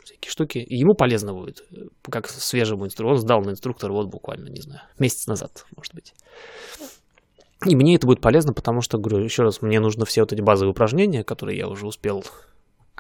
всякие 0.03 0.31
штуки. 0.31 0.59
И 0.59 0.77
ему 0.77 0.95
полезно 0.95 1.35
будет, 1.35 1.65
как 2.03 2.29
свежему 2.29 2.87
инструктору. 2.87 3.11
Он 3.11 3.19
сдал 3.19 3.43
на 3.43 3.51
инструктора 3.51 3.93
вот 3.93 4.09
буквально, 4.09 4.49
не 4.49 4.61
знаю, 4.61 4.83
месяц 4.99 5.27
назад, 5.27 5.67
может 5.77 5.95
быть. 5.95 6.15
И 7.67 7.77
мне 7.77 7.95
это 7.95 8.07
будет 8.07 8.21
полезно, 8.21 8.53
потому 8.53 8.83
что, 8.83 8.99
говорю, 8.99 9.25
еще 9.25 9.43
раз, 9.43 9.63
мне 9.63 9.81
нужно 9.81 10.05
все 10.05 10.21
вот 10.21 10.33
эти 10.33 10.41
базовые 10.41 10.73
упражнения, 10.73 11.25
которые 11.25 11.59
я 11.59 11.69
уже 11.69 11.87
успел 11.87 12.25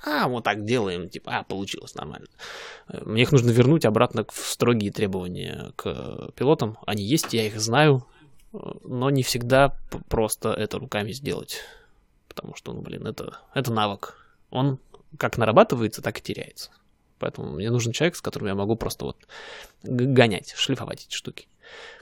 а, 0.06 0.28
вот 0.28 0.44
так 0.44 0.64
делаем, 0.64 1.08
типа, 1.08 1.38
а, 1.38 1.42
получилось 1.44 1.94
нормально. 1.94 2.26
Мне 2.88 3.22
их 3.22 3.32
нужно 3.32 3.50
вернуть 3.50 3.84
обратно 3.84 4.26
в 4.30 4.46
строгие 4.46 4.90
требования 4.90 5.72
к 5.76 6.30
пилотам. 6.34 6.78
Они 6.86 7.02
есть, 7.02 7.32
я 7.32 7.46
их 7.46 7.58
знаю, 7.58 8.06
но 8.52 9.10
не 9.10 9.22
всегда 9.22 9.76
просто 10.08 10.52
это 10.52 10.78
руками 10.78 11.12
сделать. 11.12 11.60
Потому 12.34 12.54
что, 12.54 12.72
ну, 12.72 12.80
блин, 12.80 13.06
это, 13.06 13.38
это 13.54 13.72
навык. 13.72 14.18
Он 14.50 14.78
как 15.18 15.38
нарабатывается, 15.38 16.02
так 16.02 16.18
и 16.18 16.22
теряется. 16.22 16.70
Поэтому 17.18 17.52
мне 17.52 17.70
нужен 17.70 17.92
человек, 17.92 18.16
с 18.16 18.20
которым 18.20 18.48
я 18.48 18.54
могу 18.54 18.76
просто 18.76 19.04
вот 19.04 19.16
гонять, 19.82 20.52
шлифовать 20.56 21.06
эти 21.06 21.14
штуки. 21.14 21.48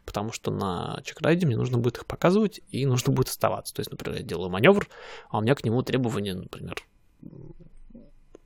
Потому 0.05 0.33
что 0.33 0.51
на 0.51 1.01
чекрайде 1.05 1.47
мне 1.47 1.57
нужно 1.57 1.79
будет 1.79 1.99
их 1.99 2.07
показывать 2.07 2.61
и 2.71 2.87
нужно 2.87 3.13
будет 3.13 3.29
оставаться. 3.29 3.75
То 3.75 3.81
есть, 3.81 3.91
например, 3.91 4.19
я 4.19 4.25
делаю 4.25 4.51
маневр, 4.51 4.89
а 5.29 5.39
у 5.39 5.41
меня 5.43 5.55
к 5.55 5.65
нему 5.65 5.83
требования, 5.83 6.35
например, 6.35 6.83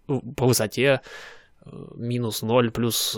по 0.07 0.47
высоте 0.47 1.01
э, 1.65 1.71
минус 1.95 2.43
0 2.43 2.71
плюс 2.71 3.17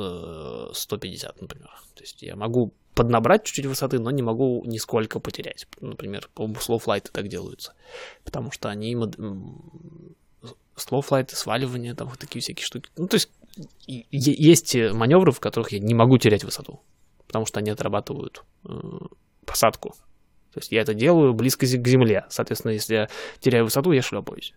150, 0.72 1.36
э, 1.36 1.38
например. 1.40 1.70
То 1.94 2.02
есть 2.02 2.22
я 2.22 2.36
могу 2.36 2.72
поднабрать 2.98 3.44
чуть-чуть 3.44 3.66
высоты, 3.66 4.00
но 4.00 4.10
не 4.10 4.22
могу 4.22 4.64
нисколько 4.66 5.20
потерять. 5.20 5.68
Например, 5.80 6.28
по 6.34 6.46
slow 6.46 6.82
flight 6.84 7.08
так 7.12 7.28
делаются. 7.28 7.74
Потому 8.24 8.50
что 8.50 8.70
они 8.70 8.94
slow 8.96 9.54
flight, 10.76 11.32
сваливание, 11.32 11.94
там 11.94 12.08
вот 12.08 12.18
такие 12.18 12.42
всякие 12.42 12.66
штуки. 12.66 12.90
Ну, 12.96 13.06
то 13.06 13.14
есть 13.14 13.30
есть 13.86 14.74
маневры, 14.74 15.30
в 15.30 15.38
которых 15.38 15.70
я 15.70 15.78
не 15.78 15.94
могу 15.94 16.18
терять 16.18 16.42
высоту, 16.42 16.80
потому 17.28 17.46
что 17.46 17.60
они 17.60 17.70
отрабатывают 17.70 18.42
э, 18.64 18.70
посадку. 19.46 19.90
То 20.52 20.58
есть 20.58 20.72
я 20.72 20.80
это 20.80 20.92
делаю 20.92 21.34
близко 21.34 21.66
к 21.66 21.88
земле. 21.88 22.26
Соответственно, 22.30 22.72
если 22.72 22.94
я 22.94 23.08
теряю 23.40 23.64
высоту, 23.64 23.92
я 23.92 24.02
шлепаюсь 24.02 24.54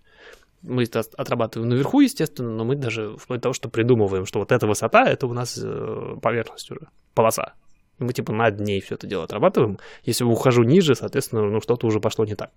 мы 0.63 0.83
это 0.83 1.03
отрабатываем 1.17 1.69
наверху, 1.69 2.01
естественно, 2.01 2.51
но 2.51 2.63
мы 2.63 2.75
даже 2.75 3.17
вплоть 3.17 3.39
до 3.39 3.43
того, 3.43 3.53
что 3.53 3.69
придумываем, 3.69 4.25
что 4.25 4.39
вот 4.39 4.51
эта 4.51 4.67
высота, 4.67 5.09
это 5.09 5.25
у 5.25 5.33
нас 5.33 5.59
э, 5.61 6.15
поверхность 6.21 6.69
уже, 6.69 6.87
полоса. 7.13 7.53
Мы 8.01 8.13
типа 8.13 8.33
над 8.33 8.59
ней 8.59 8.81
все 8.81 8.95
это 8.95 9.07
дело 9.07 9.23
отрабатываем. 9.23 9.79
Если 10.03 10.23
ухожу 10.23 10.63
ниже, 10.63 10.95
соответственно, 10.95 11.43
ну 11.43 11.61
что-то 11.61 11.87
уже 11.87 11.99
пошло 11.99 12.25
не 12.25 12.35
так. 12.35 12.51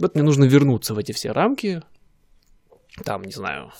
Вот 0.00 0.14
мне 0.14 0.24
нужно 0.24 0.44
вернуться 0.44 0.94
в 0.94 0.98
эти 0.98 1.12
все 1.12 1.32
рамки. 1.32 1.82
Там, 3.04 3.22
не 3.22 3.32
знаю, 3.32 3.72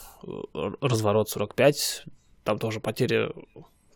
разворот 0.80 1.28
45, 1.28 2.04
там 2.42 2.58
тоже 2.58 2.80
потеря 2.80 3.30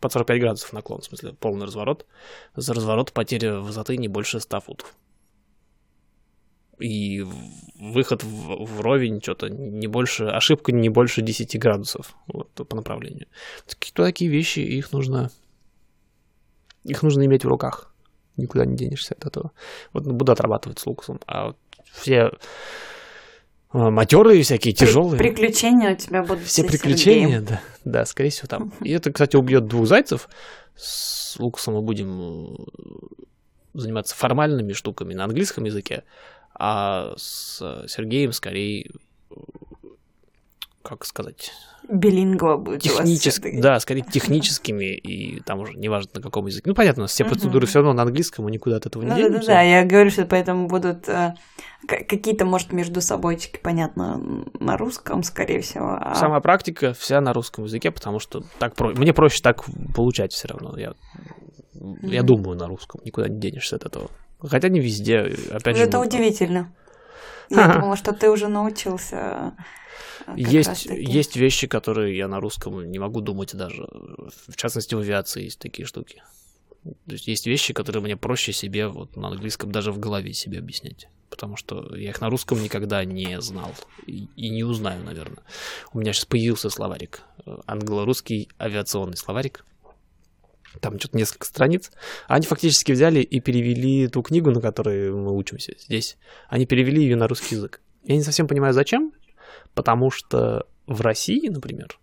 под 0.00 0.12
45 0.12 0.40
градусов 0.40 0.72
наклон, 0.72 1.00
в 1.00 1.04
смысле 1.04 1.32
полный 1.32 1.66
разворот. 1.66 2.06
За 2.54 2.74
разворот 2.74 3.12
потеря 3.12 3.58
высоты 3.58 3.96
не 3.96 4.08
больше 4.08 4.38
100 4.40 4.60
футов 4.60 4.94
и 6.80 7.24
выход 7.78 8.22
в, 8.22 8.64
вровень 8.76 9.20
что-то 9.22 9.48
не 9.48 9.86
больше, 9.86 10.24
ошибка 10.24 10.72
не 10.72 10.88
больше 10.88 11.22
10 11.22 11.58
градусов 11.58 12.14
вот, 12.26 12.50
по 12.52 12.76
направлению. 12.76 13.26
Какие-то 13.66 14.04
такие 14.04 14.30
вещи, 14.30 14.60
их 14.60 14.92
нужно, 14.92 15.30
их 16.88 17.02
нужно 17.02 17.24
иметь 17.24 17.44
в 17.44 17.48
руках. 17.48 17.92
Никуда 18.36 18.64
не 18.64 18.76
денешься 18.76 19.14
от 19.14 19.26
этого. 19.26 19.52
Вот 19.92 20.04
буду 20.06 20.32
отрабатывать 20.32 20.78
с 20.78 20.86
луксом. 20.86 21.20
А 21.26 21.48
вот 21.48 21.56
все 21.92 22.30
а, 23.70 23.90
матерые 23.90 24.42
всякие, 24.42 24.72
тяжелые. 24.72 25.18
Приключения 25.18 25.92
у 25.92 25.96
тебя 25.96 26.22
будут 26.22 26.44
Все 26.44 26.64
приключения, 26.64 27.40
да, 27.40 27.60
да, 27.84 28.04
скорее 28.06 28.30
всего 28.30 28.48
там. 28.48 28.72
И 28.80 28.90
это, 28.90 29.12
кстати, 29.12 29.36
убьет 29.36 29.66
двух 29.66 29.86
зайцев. 29.86 30.28
С 30.74 31.38
Лукасом 31.38 31.74
мы 31.74 31.82
будем 31.82 32.54
э, 32.54 32.56
заниматься 33.74 34.14
формальными 34.14 34.72
штуками 34.72 35.12
на 35.12 35.24
английском 35.24 35.64
языке, 35.64 36.04
а 36.54 37.14
с 37.16 37.58
Сергеем 37.88 38.32
скорее, 38.32 38.90
как 40.88 41.04
сказать... 41.04 41.52
Билингва 41.90 42.56
будет 42.56 42.82
Технически, 42.82 43.60
да, 43.60 43.80
скорее 43.80 44.02
техническими, 44.02 44.94
и 44.94 45.40
там 45.40 45.60
уже 45.60 45.74
неважно 45.74 46.10
на 46.14 46.20
каком 46.20 46.46
языке. 46.46 46.68
Ну, 46.68 46.74
понятно, 46.74 47.06
все 47.06 47.24
процедуры 47.24 47.66
все 47.66 47.78
равно 47.78 47.94
на 47.94 48.02
английском, 48.02 48.44
мы 48.44 48.50
никуда 48.50 48.76
от 48.76 48.86
этого 48.86 49.02
не 49.02 49.08
ну, 49.08 49.16
денемся. 49.16 49.38
Да, 49.40 49.46
да, 49.46 49.54
да, 49.54 49.62
я 49.62 49.84
говорю, 49.84 50.10
что 50.10 50.26
поэтому 50.26 50.66
будут 50.66 51.08
э, 51.08 51.34
какие-то, 51.86 52.44
может, 52.44 52.72
между 52.72 53.00
собойчики, 53.00 53.58
понятно, 53.62 54.20
на 54.60 54.76
русском, 54.76 55.22
скорее 55.22 55.62
всего. 55.62 55.96
А... 55.98 56.14
Сама 56.14 56.40
практика 56.40 56.92
вся 56.92 57.22
на 57.22 57.32
русском 57.32 57.64
языке, 57.64 57.90
потому 57.90 58.18
что 58.18 58.42
так 58.58 58.74
про... 58.74 58.90
мне 58.90 59.14
проще 59.14 59.40
так 59.42 59.64
получать 59.94 60.32
все 60.32 60.48
равно. 60.48 60.76
Я, 60.78 60.92
mm-hmm. 61.74 61.98
я 62.02 62.22
думаю 62.22 62.58
на 62.58 62.66
русском, 62.66 63.00
никуда 63.04 63.28
не 63.28 63.40
денешься 63.40 63.76
от 63.76 63.86
этого. 63.86 64.10
Хотя 64.42 64.68
не 64.68 64.80
везде, 64.80 65.34
опять 65.50 65.76
же. 65.76 65.84
Это 65.84 66.00
удивительно. 66.00 66.72
Я 67.50 67.74
думала, 67.74 67.96
что 67.96 68.12
ты 68.12 68.30
уже 68.30 68.48
научился. 68.48 69.54
Э, 70.26 70.34
есть, 70.36 70.86
есть 70.86 71.36
вещи, 71.36 71.66
которые 71.66 72.16
я 72.16 72.28
на 72.28 72.40
русском 72.40 72.90
не 72.90 72.98
могу 72.98 73.20
думать 73.20 73.54
даже. 73.54 73.88
В 74.46 74.56
частности, 74.56 74.94
в 74.94 74.98
авиации 74.98 75.44
есть 75.44 75.58
такие 75.58 75.86
штуки. 75.86 76.22
То 76.84 77.12
есть 77.12 77.26
есть 77.26 77.46
вещи, 77.46 77.74
которые 77.74 78.02
мне 78.02 78.16
проще 78.16 78.52
себе 78.52 78.88
вот 78.88 79.16
на 79.16 79.28
английском 79.28 79.72
даже 79.72 79.92
в 79.92 79.98
голове 79.98 80.32
себе 80.32 80.58
объяснять. 80.58 81.08
Потому 81.30 81.56
что 81.56 81.94
я 81.94 82.10
их 82.10 82.20
на 82.20 82.30
русском 82.30 82.62
никогда 82.62 83.04
не 83.04 83.40
знал. 83.40 83.74
И, 84.06 84.28
и 84.36 84.48
не 84.48 84.64
узнаю, 84.64 85.04
наверное. 85.04 85.42
У 85.92 85.98
меня 85.98 86.12
сейчас 86.12 86.24
появился 86.24 86.70
словарик. 86.70 87.22
э, 87.44 87.56
Англо-русский 87.66 88.48
авиационный 88.58 89.16
словарик. 89.16 89.64
Там 90.80 90.98
что-то 90.98 91.16
несколько 91.16 91.46
страниц. 91.46 91.90
Они 92.26 92.46
фактически 92.46 92.92
взяли 92.92 93.20
и 93.20 93.40
перевели 93.40 94.08
ту 94.08 94.22
книгу, 94.22 94.50
на 94.50 94.60
которой 94.60 95.10
мы 95.10 95.36
учимся 95.36 95.72
здесь. 95.78 96.16
Они 96.48 96.66
перевели 96.66 97.02
ее 97.02 97.16
на 97.16 97.26
русский 97.26 97.54
язык. 97.54 97.80
Я 98.04 98.16
не 98.16 98.22
совсем 98.22 98.46
понимаю, 98.46 98.74
зачем. 98.74 99.12
Потому 99.74 100.10
что 100.10 100.66
в 100.86 101.00
России, 101.00 101.48
например, 101.48 101.98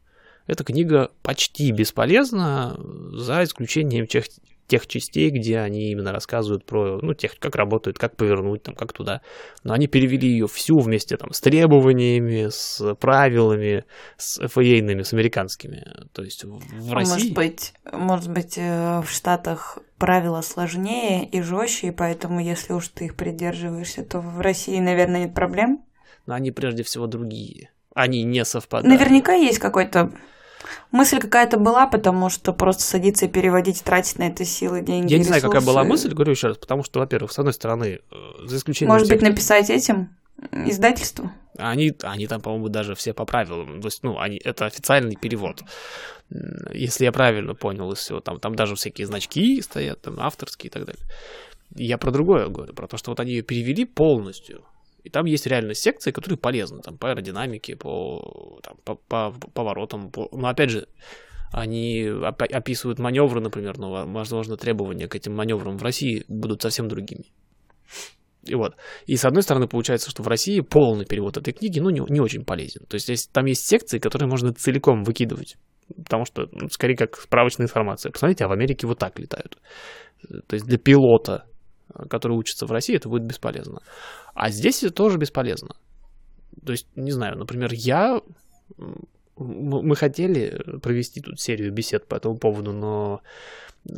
эта 0.48 0.64
книга 0.64 1.12
почти 1.22 1.72
бесполезна, 1.72 2.78
за 3.14 3.44
исключением 3.44 4.08
тех, 4.08 4.26
тех 4.68 4.88
частей, 4.88 5.30
где 5.30 5.60
они 5.60 5.92
именно 5.92 6.12
рассказывают 6.12 6.66
про, 6.66 7.00
ну, 7.02 7.14
тех, 7.14 7.38
как 7.40 7.56
работают, 7.56 7.98
как 7.98 8.16
повернуть, 8.16 8.64
там, 8.64 8.76
как 8.76 8.94
туда. 8.94 9.22
Но 9.64 9.74
они 9.74 9.88
перевели 9.88 10.28
ее 10.28 10.48
всю 10.48 10.80
вместе 10.80 11.18
там 11.18 11.32
с 11.32 11.42
требованиями, 11.42 12.48
с 12.50 12.96
правилами, 12.96 13.86
с 14.18 14.40
FAA-ными, 14.40 15.04
с 15.04 15.14
американскими. 15.14 15.86
То 16.14 16.24
есть 16.24 16.44
в 16.44 16.94
России... 16.94 17.14
Может 17.14 17.34
быть, 17.34 17.74
может 17.92 18.32
быть, 18.32 18.58
э, 18.58 19.02
в 19.02 19.10
Штатах 19.10 19.80
правила 19.98 20.42
сложнее 20.42 21.28
и 21.28 21.42
жестче, 21.42 21.88
и 21.88 21.92
поэтому, 21.92 22.40
если 22.40 22.74
уж 22.74 22.88
ты 22.90 23.06
их 23.06 23.16
придерживаешься, 23.16 24.04
то 24.04 24.20
в 24.20 24.42
России, 24.42 24.80
наверное, 24.80 25.26
нет 25.26 25.34
проблем. 25.34 25.84
Но 26.26 26.34
они 26.34 26.52
прежде 26.52 26.84
всего 26.84 27.08
другие. 27.08 27.70
Они 27.94 28.24
не 28.24 28.44
совпадают. 28.44 28.88
Наверняка 28.88 29.34
есть 29.34 29.60
какой-то... 29.60 30.12
Мысль 30.92 31.20
какая-то 31.20 31.58
была, 31.58 31.88
потому 31.88 32.30
что 32.30 32.54
просто 32.54 32.84
садиться 32.84 33.26
и 33.26 33.30
переводить, 33.30 33.84
тратить 33.84 34.20
на 34.20 34.24
это 34.28 34.46
силы, 34.46 34.82
деньги, 34.82 35.12
Я 35.12 35.18
не 35.18 35.24
знаю, 35.24 35.42
какая 35.42 35.62
была 35.62 35.82
ресурсы. 35.84 36.08
мысль, 36.08 36.16
говорю 36.16 36.32
еще 36.32 36.48
раз, 36.48 36.58
потому 36.58 36.84
что, 36.84 37.00
во-первых, 37.00 37.32
с 37.32 37.40
одной 37.40 37.54
стороны, 37.54 38.00
э, 38.12 38.16
за 38.46 38.58
исключением 38.58 38.94
Может 38.94 39.08
тех, 39.08 39.20
быть, 39.20 39.30
написать 39.30 39.70
этим 39.70 40.10
издательству? 40.52 41.32
Они, 41.58 41.94
они 42.04 42.28
там, 42.28 42.42
по-моему, 42.42 42.70
даже 42.70 42.96
все 42.96 43.14
по 43.14 43.26
правилам. 43.26 43.82
То 43.82 43.88
есть, 43.88 44.04
ну, 44.04 44.20
они, 44.20 44.40
это 44.44 44.66
официальный 44.66 45.16
перевод. 45.16 45.62
Если 46.74 47.06
я 47.06 47.12
правильно 47.12 47.54
понял 47.54 47.92
из 47.92 48.00
всего, 48.00 48.20
там, 48.20 48.40
там 48.40 48.56
даже 48.56 48.76
всякие 48.76 49.08
значки 49.08 49.62
стоят, 49.62 50.02
там, 50.02 50.20
авторские 50.20 50.70
и 50.70 50.74
так 50.74 50.86
далее. 50.86 51.04
Я 51.76 51.98
про 51.98 52.12
другое 52.12 52.48
говорю, 52.48 52.74
про 52.74 52.88
то, 52.88 52.98
что 52.98 53.12
вот 53.12 53.20
они 53.20 53.32
ее 53.32 53.42
перевели 53.42 53.86
полностью. 53.86 54.64
И 55.06 55.10
там 55.12 55.26
есть 55.26 55.46
реально 55.46 55.76
секции, 55.76 56.10
которые 56.10 56.40
полезны, 56.40 56.82
там, 56.82 56.98
по 56.98 57.12
аэродинамике, 57.12 57.76
по, 57.76 58.60
там, 58.64 58.76
по, 58.84 58.96
по 58.96 59.32
поворотам. 59.54 60.10
По... 60.10 60.28
Но, 60.32 60.48
опять 60.48 60.72
же, 60.72 60.88
они 61.54 62.10
описывают 62.32 62.98
маневры, 62.98 63.40
например, 63.40 63.78
но, 63.78 64.08
возможно, 64.08 64.58
требования 64.58 65.08
к 65.08 65.16
этим 65.16 65.36
маневрам 65.36 65.78
в 65.78 65.84
России 65.84 66.26
будут 66.28 66.64
совсем 66.64 66.88
другими. 66.88 67.26
И 68.46 68.56
вот. 68.56 68.78
И 69.06 69.16
с 69.16 69.26
одной 69.26 69.44
стороны, 69.44 69.68
получается, 69.68 70.10
что 70.10 70.24
в 70.24 70.28
России 70.28 70.60
полный 70.62 71.06
перевод 71.06 71.38
этой 71.38 71.54
книги, 71.54 71.80
ну, 71.80 71.92
не, 71.92 72.02
не 72.10 72.20
очень 72.20 72.44
полезен. 72.44 72.84
То 72.88 72.96
есть, 72.96 73.06
здесь, 73.06 73.28
там 73.28 73.46
есть 73.46 73.64
секции, 73.64 74.00
которые 74.00 74.28
можно 74.28 74.54
целиком 74.54 75.04
выкидывать. 75.04 75.56
Потому 75.96 76.26
что, 76.26 76.48
ну, 76.52 76.68
скорее, 76.70 76.96
как 76.96 77.16
справочная 77.16 77.68
информация. 77.68 78.12
Посмотрите, 78.12 78.46
а 78.46 78.48
в 78.48 78.54
Америке 78.54 78.88
вот 78.88 78.98
так 78.98 79.20
летают. 79.20 79.60
То 80.48 80.56
есть, 80.56 80.66
для 80.66 80.80
пилота, 80.80 81.46
который 82.10 82.34
учится 82.34 82.66
в 82.66 82.72
России, 82.72 82.96
это 82.96 83.10
будет 83.10 83.24
бесполезно. 83.24 83.82
А 84.34 84.50
здесь 84.50 84.84
это 84.84 84.94
тоже 84.94 85.18
бесполезно. 85.18 85.76
То 86.66 86.72
есть, 86.72 86.88
не 86.96 87.12
знаю, 87.12 87.38
например, 87.38 87.74
я... 87.74 88.22
Мы 89.38 89.96
хотели 89.98 90.80
провести 90.82 91.20
тут 91.20 91.40
серию 91.42 91.72
бесед 91.72 92.08
по 92.08 92.16
этому 92.16 92.38
поводу, 92.38 92.72
но 92.72 93.22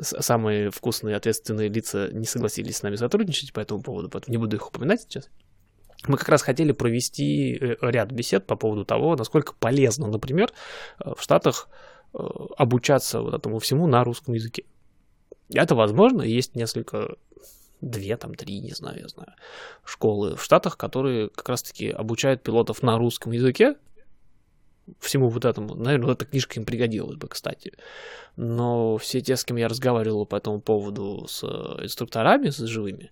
самые 0.02 0.72
вкусные 0.72 1.16
ответственные 1.16 1.70
лица 1.70 2.10
не 2.12 2.26
согласились 2.26 2.78
с 2.78 2.84
нами 2.84 2.96
сотрудничать 2.96 3.54
по 3.54 3.60
этому 3.60 3.82
поводу, 3.82 4.10
поэтому 4.10 4.32
не 4.32 4.38
буду 4.38 4.56
их 4.56 4.68
упоминать 4.68 5.02
сейчас. 5.02 5.30
Мы 6.06 6.18
как 6.18 6.30
раз 6.30 6.42
хотели 6.42 6.72
провести 6.72 7.58
э, 7.60 7.76
ряд 7.82 8.12
бесед 8.12 8.46
по 8.46 8.56
поводу 8.56 8.86
того, 8.86 9.16
насколько 9.16 9.54
полезно, 9.60 10.08
например, 10.08 10.52
э, 11.00 11.14
в 11.18 11.22
Штатах 11.22 11.70
э, 12.14 12.18
обучаться 12.58 13.22
вот 13.22 13.34
этому 13.34 13.60
всему 13.60 13.88
на 13.88 14.04
русском 14.04 14.36
языке. 14.36 14.64
Это 15.52 15.76
возможно, 15.76 16.22
есть 16.22 16.56
несколько, 16.56 17.16
две, 17.82 18.18
там, 18.18 18.36
три, 18.36 18.60
не 18.60 18.72
знаю, 18.72 19.00
я 19.02 19.08
знаю, 19.08 19.34
школы 19.84 20.36
в 20.36 20.44
Штатах, 20.44 20.78
которые 20.78 21.30
как 21.30 21.50
раз-таки 21.50 21.90
обучают 21.90 22.44
пилотов 22.44 22.84
на 22.84 22.98
русском 22.98 23.32
языке, 23.32 23.76
всему 25.00 25.30
вот 25.30 25.46
этому. 25.46 25.76
Наверное, 25.76 26.14
эта 26.14 26.26
книжка 26.26 26.60
им 26.60 26.66
пригодилась 26.66 27.18
бы, 27.18 27.28
кстати. 27.28 27.74
Но 28.36 28.98
все 28.98 29.22
те, 29.22 29.36
с 29.36 29.44
кем 29.44 29.58
я 29.58 29.68
разговаривал 29.68 30.26
по 30.26 30.36
этому 30.36 30.62
поводу 30.62 31.28
с 31.28 31.44
э, 31.44 31.84
инструкторами, 31.84 32.50
с 32.50 32.58
живыми, 32.58 33.12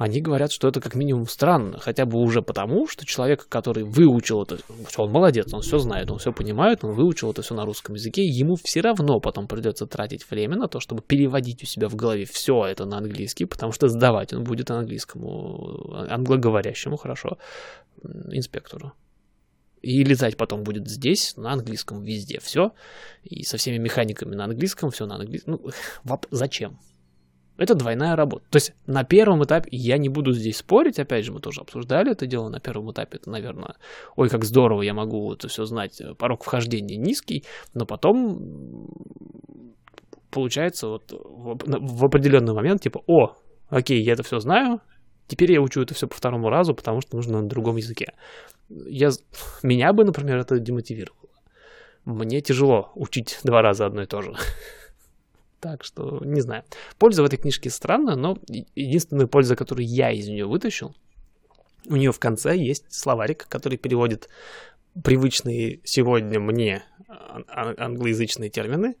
они 0.00 0.22
говорят, 0.22 0.50
что 0.50 0.66
это 0.66 0.80
как 0.80 0.94
минимум 0.94 1.28
странно, 1.28 1.78
хотя 1.78 2.06
бы 2.06 2.18
уже 2.20 2.40
потому, 2.40 2.88
что 2.88 3.04
человек, 3.04 3.46
который 3.50 3.82
выучил 3.82 4.42
это, 4.44 4.56
он 4.96 5.10
молодец, 5.10 5.52
он 5.52 5.60
все 5.60 5.78
знает, 5.78 6.10
он 6.10 6.18
все 6.18 6.32
понимает, 6.32 6.82
он 6.84 6.94
выучил 6.94 7.32
это 7.32 7.42
все 7.42 7.54
на 7.54 7.66
русском 7.66 7.94
языке, 7.96 8.24
ему 8.24 8.56
все 8.56 8.80
равно 8.80 9.20
потом 9.20 9.46
придется 9.46 9.86
тратить 9.86 10.30
время 10.30 10.56
на 10.56 10.68
то, 10.68 10.80
чтобы 10.80 11.02
переводить 11.02 11.62
у 11.62 11.66
себя 11.66 11.90
в 11.90 11.96
голове 11.96 12.24
все 12.24 12.64
это 12.64 12.86
на 12.86 12.96
английский, 12.96 13.44
потому 13.44 13.72
что 13.72 13.88
сдавать 13.88 14.32
он 14.32 14.42
будет 14.42 14.70
английскому, 14.70 15.94
англоговорящему, 16.08 16.96
хорошо, 16.96 17.36
инспектору. 18.02 18.94
И 19.82 20.02
летать 20.02 20.38
потом 20.38 20.62
будет 20.62 20.88
здесь, 20.88 21.36
на 21.36 21.52
английском, 21.52 22.02
везде 22.02 22.40
все. 22.40 22.72
И 23.22 23.42
со 23.42 23.58
всеми 23.58 23.76
механиками 23.76 24.34
на 24.34 24.44
английском, 24.44 24.90
все 24.90 25.04
на 25.04 25.16
английском. 25.16 25.60
Ну, 25.62 26.18
зачем? 26.30 26.78
Это 27.60 27.74
двойная 27.74 28.16
работа. 28.16 28.42
То 28.48 28.56
есть 28.56 28.72
на 28.86 29.04
первом 29.04 29.44
этапе, 29.44 29.68
я 29.70 29.98
не 29.98 30.08
буду 30.08 30.32
здесь 30.32 30.56
спорить, 30.56 30.98
опять 30.98 31.26
же, 31.26 31.32
мы 31.32 31.40
тоже 31.40 31.60
обсуждали 31.60 32.12
это 32.12 32.24
дело, 32.24 32.48
на 32.48 32.58
первом 32.58 32.90
этапе 32.90 33.18
это, 33.18 33.28
наверное, 33.28 33.74
ой, 34.16 34.30
как 34.30 34.46
здорово, 34.46 34.80
я 34.80 34.94
могу 34.94 35.34
это 35.34 35.48
все 35.48 35.66
знать, 35.66 36.00
порог 36.16 36.42
вхождения 36.42 36.96
низкий, 36.96 37.44
но 37.74 37.84
потом 37.84 38.88
получается 40.30 40.86
вот 40.88 41.12
в, 41.12 42.02
определенный 42.02 42.54
момент, 42.54 42.80
типа, 42.80 43.02
о, 43.06 43.36
окей, 43.68 44.02
я 44.02 44.14
это 44.14 44.22
все 44.22 44.40
знаю, 44.40 44.80
теперь 45.26 45.52
я 45.52 45.60
учу 45.60 45.82
это 45.82 45.92
все 45.92 46.08
по 46.08 46.14
второму 46.14 46.48
разу, 46.48 46.74
потому 46.74 47.02
что 47.02 47.16
нужно 47.16 47.42
на 47.42 47.48
другом 47.48 47.76
языке. 47.76 48.14
Я, 48.70 49.10
меня 49.62 49.92
бы, 49.92 50.06
например, 50.06 50.38
это 50.38 50.58
демотивировало. 50.60 51.28
Мне 52.06 52.40
тяжело 52.40 52.90
учить 52.94 53.38
два 53.44 53.60
раза 53.60 53.84
одно 53.84 54.00
и 54.00 54.06
то 54.06 54.22
же. 54.22 54.34
Так 55.60 55.84
что, 55.84 56.20
не 56.24 56.40
знаю. 56.40 56.64
Польза 56.98 57.22
в 57.22 57.26
этой 57.26 57.36
книжке 57.36 57.68
странная, 57.68 58.16
но 58.16 58.38
единственная 58.74 59.26
польза, 59.26 59.56
которую 59.56 59.86
я 59.86 60.10
из 60.10 60.26
нее 60.26 60.46
вытащил, 60.46 60.94
у 61.86 61.96
нее 61.96 62.12
в 62.12 62.18
конце 62.18 62.56
есть 62.56 62.90
словарик, 62.92 63.46
который 63.48 63.76
переводит 63.78 64.28
привычные 65.04 65.80
сегодня 65.84 66.40
мне 66.40 66.82
ан- 67.08 67.44
ан- 67.48 67.76
англоязычные 67.78 68.50
термины 68.50 68.96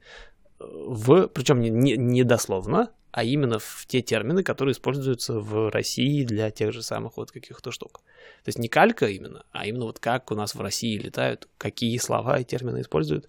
в, 0.60 1.28
причем 1.28 1.60
не, 1.60 1.70
не, 1.70 1.96
не 1.96 2.22
дословно, 2.22 2.90
а 3.12 3.24
именно 3.24 3.58
в 3.58 3.86
те 3.88 4.02
термины, 4.02 4.44
которые 4.44 4.72
используются 4.72 5.40
в 5.40 5.70
России 5.70 6.24
для 6.24 6.50
тех 6.50 6.72
же 6.72 6.82
самых 6.82 7.16
вот 7.16 7.32
каких-то 7.32 7.72
штук. 7.72 8.02
То 8.44 8.48
есть 8.48 8.58
не 8.58 8.68
калька 8.68 9.06
именно, 9.06 9.44
а 9.50 9.66
именно 9.66 9.86
вот 9.86 9.98
как 9.98 10.30
у 10.30 10.34
нас 10.34 10.54
в 10.54 10.60
России 10.60 10.96
летают, 10.96 11.48
какие 11.58 11.98
слова 11.98 12.38
и 12.38 12.44
термины 12.44 12.82
используют. 12.82 13.28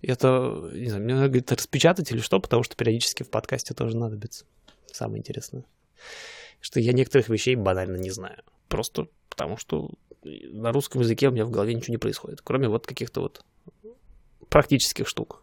Это, 0.00 0.70
не 0.72 0.88
знаю, 0.88 1.04
мне 1.04 1.14
надо 1.14 1.26
говорит, 1.28 1.52
распечатать 1.52 2.10
или 2.10 2.20
что, 2.20 2.40
потому 2.40 2.62
что 2.62 2.76
периодически 2.76 3.22
в 3.22 3.30
подкасте 3.30 3.74
тоже 3.74 3.96
надобится. 3.96 4.46
Самое 4.86 5.18
интересное. 5.18 5.64
Что 6.60 6.80
я 6.80 6.92
некоторых 6.92 7.28
вещей 7.28 7.54
банально 7.54 7.96
не 7.96 8.10
знаю. 8.10 8.42
Просто 8.68 9.08
потому 9.28 9.56
что 9.56 9.90
на 10.22 10.72
русском 10.72 11.02
языке 11.02 11.28
у 11.28 11.32
меня 11.32 11.44
в 11.44 11.50
голове 11.50 11.74
ничего 11.74 11.92
не 11.92 11.98
происходит, 11.98 12.40
кроме 12.42 12.68
вот 12.68 12.86
каких-то 12.86 13.20
вот 13.20 13.44
практических 14.48 15.06
штук, 15.06 15.42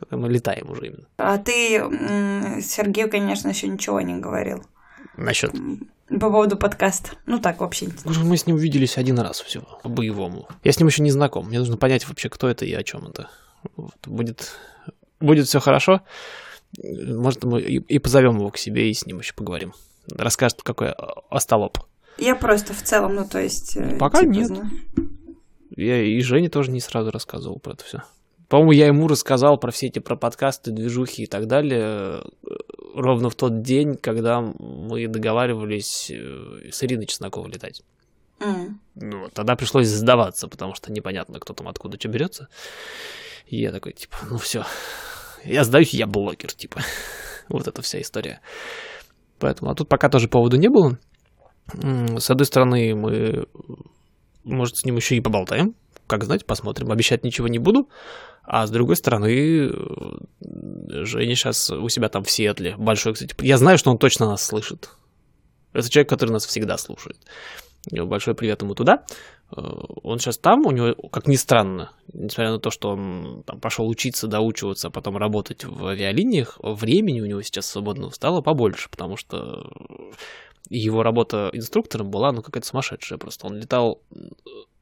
когда 0.00 0.16
мы 0.16 0.28
летаем 0.28 0.70
уже 0.70 0.86
именно. 0.88 1.06
А 1.18 1.38
ты 1.38 1.78
Сергею, 2.62 3.10
конечно, 3.10 3.48
еще 3.48 3.68
ничего 3.68 4.00
не 4.00 4.18
говорил 4.18 4.64
Насчет 5.16 5.52
по 6.10 6.30
поводу 6.30 6.56
подкаста. 6.56 7.10
Ну 7.26 7.38
так, 7.38 7.60
вообще. 7.60 7.88
Мы 8.04 8.36
с 8.36 8.46
ним 8.46 8.56
увиделись 8.56 8.98
один 8.98 9.18
раз 9.18 9.40
всего, 9.40 9.78
по-боевому. 9.82 10.48
Я 10.64 10.72
с 10.72 10.78
ним 10.78 10.88
еще 10.88 11.02
не 11.02 11.10
знаком. 11.10 11.46
Мне 11.46 11.58
нужно 11.58 11.76
понять 11.76 12.08
вообще, 12.08 12.28
кто 12.28 12.48
это 12.48 12.64
и 12.64 12.72
о 12.72 12.82
чем 12.82 13.06
это. 13.06 13.30
Вот. 13.76 13.94
Будет, 14.06 14.56
будет 15.20 15.46
все 15.46 15.60
хорошо. 15.60 16.00
Может, 16.82 17.44
мы 17.44 17.60
и, 17.60 17.76
и 17.76 17.98
позовем 17.98 18.38
его 18.38 18.50
к 18.50 18.58
себе 18.58 18.90
и 18.90 18.94
с 18.94 19.06
ним 19.06 19.20
еще 19.20 19.34
поговорим. 19.34 19.72
Расскажет, 20.10 20.62
какой 20.62 20.92
остолоп. 21.30 21.78
Я 22.18 22.34
просто 22.34 22.74
в 22.74 22.82
целом, 22.82 23.14
ну 23.14 23.24
то 23.26 23.40
есть... 23.40 23.76
э, 23.76 23.96
Пока 23.96 24.20
типа, 24.20 24.30
нет. 24.30 24.46
знаю. 24.48 24.70
Я 25.76 26.02
и 26.02 26.20
Жене 26.20 26.48
тоже 26.48 26.70
не 26.70 26.80
сразу 26.80 27.10
рассказывал 27.10 27.60
про 27.60 27.72
это 27.74 27.84
все. 27.84 28.02
По-моему, 28.50 28.72
я 28.72 28.86
ему 28.88 29.06
рассказал 29.06 29.58
про 29.58 29.70
все 29.70 29.86
эти 29.86 30.00
про 30.00 30.16
подкасты, 30.16 30.72
движухи 30.72 31.22
и 31.22 31.26
так 31.26 31.46
далее 31.46 32.20
э, 32.20 32.50
ровно 32.96 33.30
в 33.30 33.36
тот 33.36 33.62
день, 33.62 33.94
когда 33.94 34.40
мы 34.40 35.06
договаривались 35.06 36.10
э, 36.10 36.70
с 36.72 36.82
Ириной 36.82 37.06
Чесноковой 37.06 37.52
летать. 37.52 37.82
М. 38.40 38.80
Ну, 38.96 39.28
тогда 39.32 39.54
пришлось 39.54 39.86
сдаваться, 39.86 40.48
потому 40.48 40.74
что 40.74 40.90
непонятно, 40.90 41.38
кто 41.38 41.54
там 41.54 41.68
откуда 41.68 41.96
что 41.96 42.08
берется. 42.08 42.48
И 43.46 43.60
я 43.60 43.70
такой, 43.70 43.92
типа, 43.92 44.16
ну 44.28 44.36
все, 44.38 44.64
я 45.44 45.62
сдаюсь, 45.62 45.94
я 45.94 46.08
блогер, 46.08 46.52
типа. 46.52 46.80
вот 47.48 47.68
эта 47.68 47.82
вся 47.82 48.00
история. 48.00 48.40
Поэтому, 49.38 49.70
а 49.70 49.76
тут 49.76 49.88
пока 49.88 50.08
тоже 50.08 50.26
поводу 50.26 50.56
не 50.56 50.68
было. 50.68 50.98
С 52.18 52.28
одной 52.28 52.46
стороны, 52.46 52.96
мы, 52.96 53.46
может, 54.42 54.78
с 54.78 54.84
ним 54.84 54.96
еще 54.96 55.14
и 55.14 55.20
поболтаем, 55.20 55.76
как 56.10 56.24
знать, 56.24 56.44
посмотрим. 56.44 56.90
Обещать 56.90 57.24
ничего 57.24 57.48
не 57.48 57.58
буду. 57.58 57.88
А 58.42 58.66
с 58.66 58.70
другой 58.70 58.96
стороны, 58.96 59.70
Женя 60.40 61.34
сейчас 61.36 61.70
у 61.70 61.88
себя 61.88 62.08
там 62.08 62.24
в 62.24 62.30
Сиэтле. 62.30 62.74
Большой, 62.76 63.14
кстати. 63.14 63.34
Я 63.40 63.56
знаю, 63.56 63.78
что 63.78 63.90
он 63.90 63.98
точно 63.98 64.26
нас 64.26 64.44
слышит. 64.44 64.90
Это 65.72 65.88
человек, 65.88 66.08
который 66.08 66.30
нас 66.32 66.44
всегда 66.44 66.76
слушает. 66.76 67.16
Большой 67.90 68.34
привет 68.34 68.60
ему 68.62 68.74
туда. 68.74 69.04
Э, 69.56 69.60
он 70.02 70.18
сейчас 70.18 70.36
там, 70.36 70.66
у 70.66 70.70
него, 70.70 70.94
как 71.08 71.26
ни 71.26 71.36
странно, 71.36 71.92
несмотря 72.12 72.52
на 72.52 72.58
то, 72.58 72.70
что 72.70 72.90
он 72.90 73.42
там 73.46 73.60
пошел 73.60 73.88
учиться, 73.88 74.26
доучиваться, 74.26 74.88
а 74.88 74.90
потом 74.90 75.16
работать 75.16 75.64
в 75.64 75.86
авиалиниях, 75.86 76.58
времени 76.60 77.20
у 77.20 77.26
него 77.26 77.40
сейчас 77.42 77.66
свободного 77.66 78.10
стало 78.10 78.42
побольше, 78.42 78.90
потому 78.90 79.16
что 79.16 79.70
его 80.68 81.02
работа 81.02 81.50
инструктором 81.52 82.10
была, 82.10 82.32
ну, 82.32 82.42
какая-то 82.42 82.66
сумасшедшая 82.66 83.18
просто. 83.18 83.46
Он 83.46 83.56
летал 83.56 84.02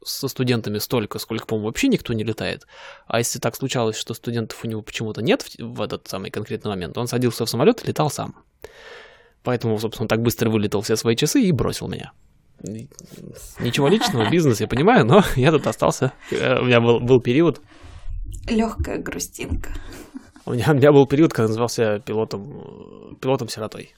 со 0.05 0.29
студентами 0.29 0.79
столько, 0.79 1.19
сколько, 1.19 1.47
по-моему, 1.47 1.67
вообще 1.69 1.89
никто 1.89 2.13
не 2.13 2.25
летает. 2.25 2.67
А 3.07 3.19
если 3.19 3.39
так 3.39 3.57
случалось, 3.57 3.97
что 3.97 4.15
студентов 4.15 4.65
у 4.65 4.69
него 4.69 4.83
почему-то 4.83 5.23
нет 5.23 5.43
в, 5.43 5.59
в 5.59 5.83
этот 5.83 6.09
самый 6.09 6.31
конкретный 6.31 6.71
момент, 6.71 6.97
он 6.99 7.07
садился 7.07 7.45
в 7.45 7.51
самолет 7.51 7.83
и 7.85 7.89
летал 7.89 8.11
сам. 8.11 8.37
Поэтому, 9.43 9.79
собственно, 9.79 10.05
он 10.05 10.09
так 10.09 10.23
быстро 10.23 10.51
вылетел 10.51 10.83
все 10.83 10.97
свои 10.97 11.17
часы 11.17 11.43
и 11.43 11.53
бросил 11.53 11.89
меня. 11.89 12.13
Ничего 13.61 13.89
личного, 13.89 14.29
бизнес, 14.31 14.61
я 14.61 14.69
понимаю, 14.69 15.07
но 15.07 15.25
я 15.37 15.53
тут 15.53 15.67
остался. 15.67 16.13
Э, 16.31 16.61
у 16.61 16.65
меня 16.65 16.81
был, 16.81 17.01
был 17.01 17.21
период. 17.21 17.61
Легкая 18.49 18.99
грустинка. 18.99 19.71
У 20.45 20.55
меня, 20.55 20.67
у 20.71 20.75
меня 20.75 20.93
был 20.93 21.07
период, 21.07 21.33
когда 21.33 21.49
назывался 21.49 22.01
пилотом, 22.01 23.17
пилотом-сиротой. 23.21 23.95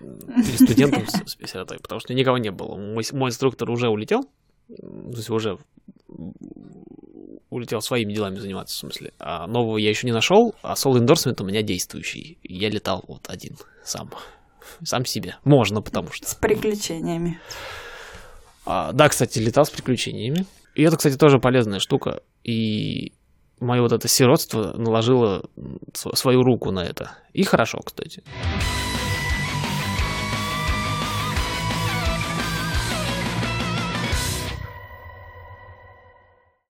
Или 0.00 0.64
студентом 0.64 1.06
с 1.06 1.36
сиротой, 1.50 1.78
потому 1.78 2.00
что 2.00 2.14
никого 2.14 2.38
не 2.38 2.50
было. 2.50 2.76
Мой, 2.76 3.04
мой 3.12 3.30
инструктор 3.30 3.70
уже 3.70 3.88
улетел, 3.88 4.22
то 4.68 5.16
есть 5.16 5.30
уже 5.30 5.58
улетел 7.50 7.80
своими 7.80 8.12
делами 8.14 8.36
заниматься, 8.36 8.74
в 8.76 8.78
смысле. 8.78 9.12
А 9.18 9.46
нового 9.46 9.76
я 9.76 9.90
еще 9.90 10.06
не 10.06 10.12
нашел, 10.12 10.54
а 10.62 10.74
Soul 10.74 10.98
Endorsement 11.00 11.42
у 11.42 11.44
меня 11.44 11.62
действующий. 11.62 12.38
Я 12.42 12.70
летал 12.70 13.04
вот 13.06 13.28
один 13.28 13.56
сам. 13.84 14.10
Сам 14.82 15.04
себе. 15.04 15.36
Можно, 15.44 15.82
потому 15.82 16.12
что. 16.12 16.28
С 16.28 16.34
приключениями. 16.34 17.40
А, 18.64 18.92
да, 18.92 19.08
кстати, 19.08 19.38
летал 19.38 19.64
с 19.64 19.70
приключениями. 19.70 20.46
И 20.74 20.82
это, 20.82 20.96
кстати, 20.96 21.16
тоже 21.16 21.38
полезная 21.38 21.80
штука. 21.80 22.22
И 22.44 23.12
мое 23.58 23.82
вот 23.82 23.92
это 23.92 24.06
сиротство 24.06 24.72
наложило 24.76 25.48
свою 25.92 26.42
руку 26.42 26.70
на 26.70 26.84
это. 26.84 27.16
И 27.32 27.42
хорошо, 27.42 27.80
кстати. 27.84 28.22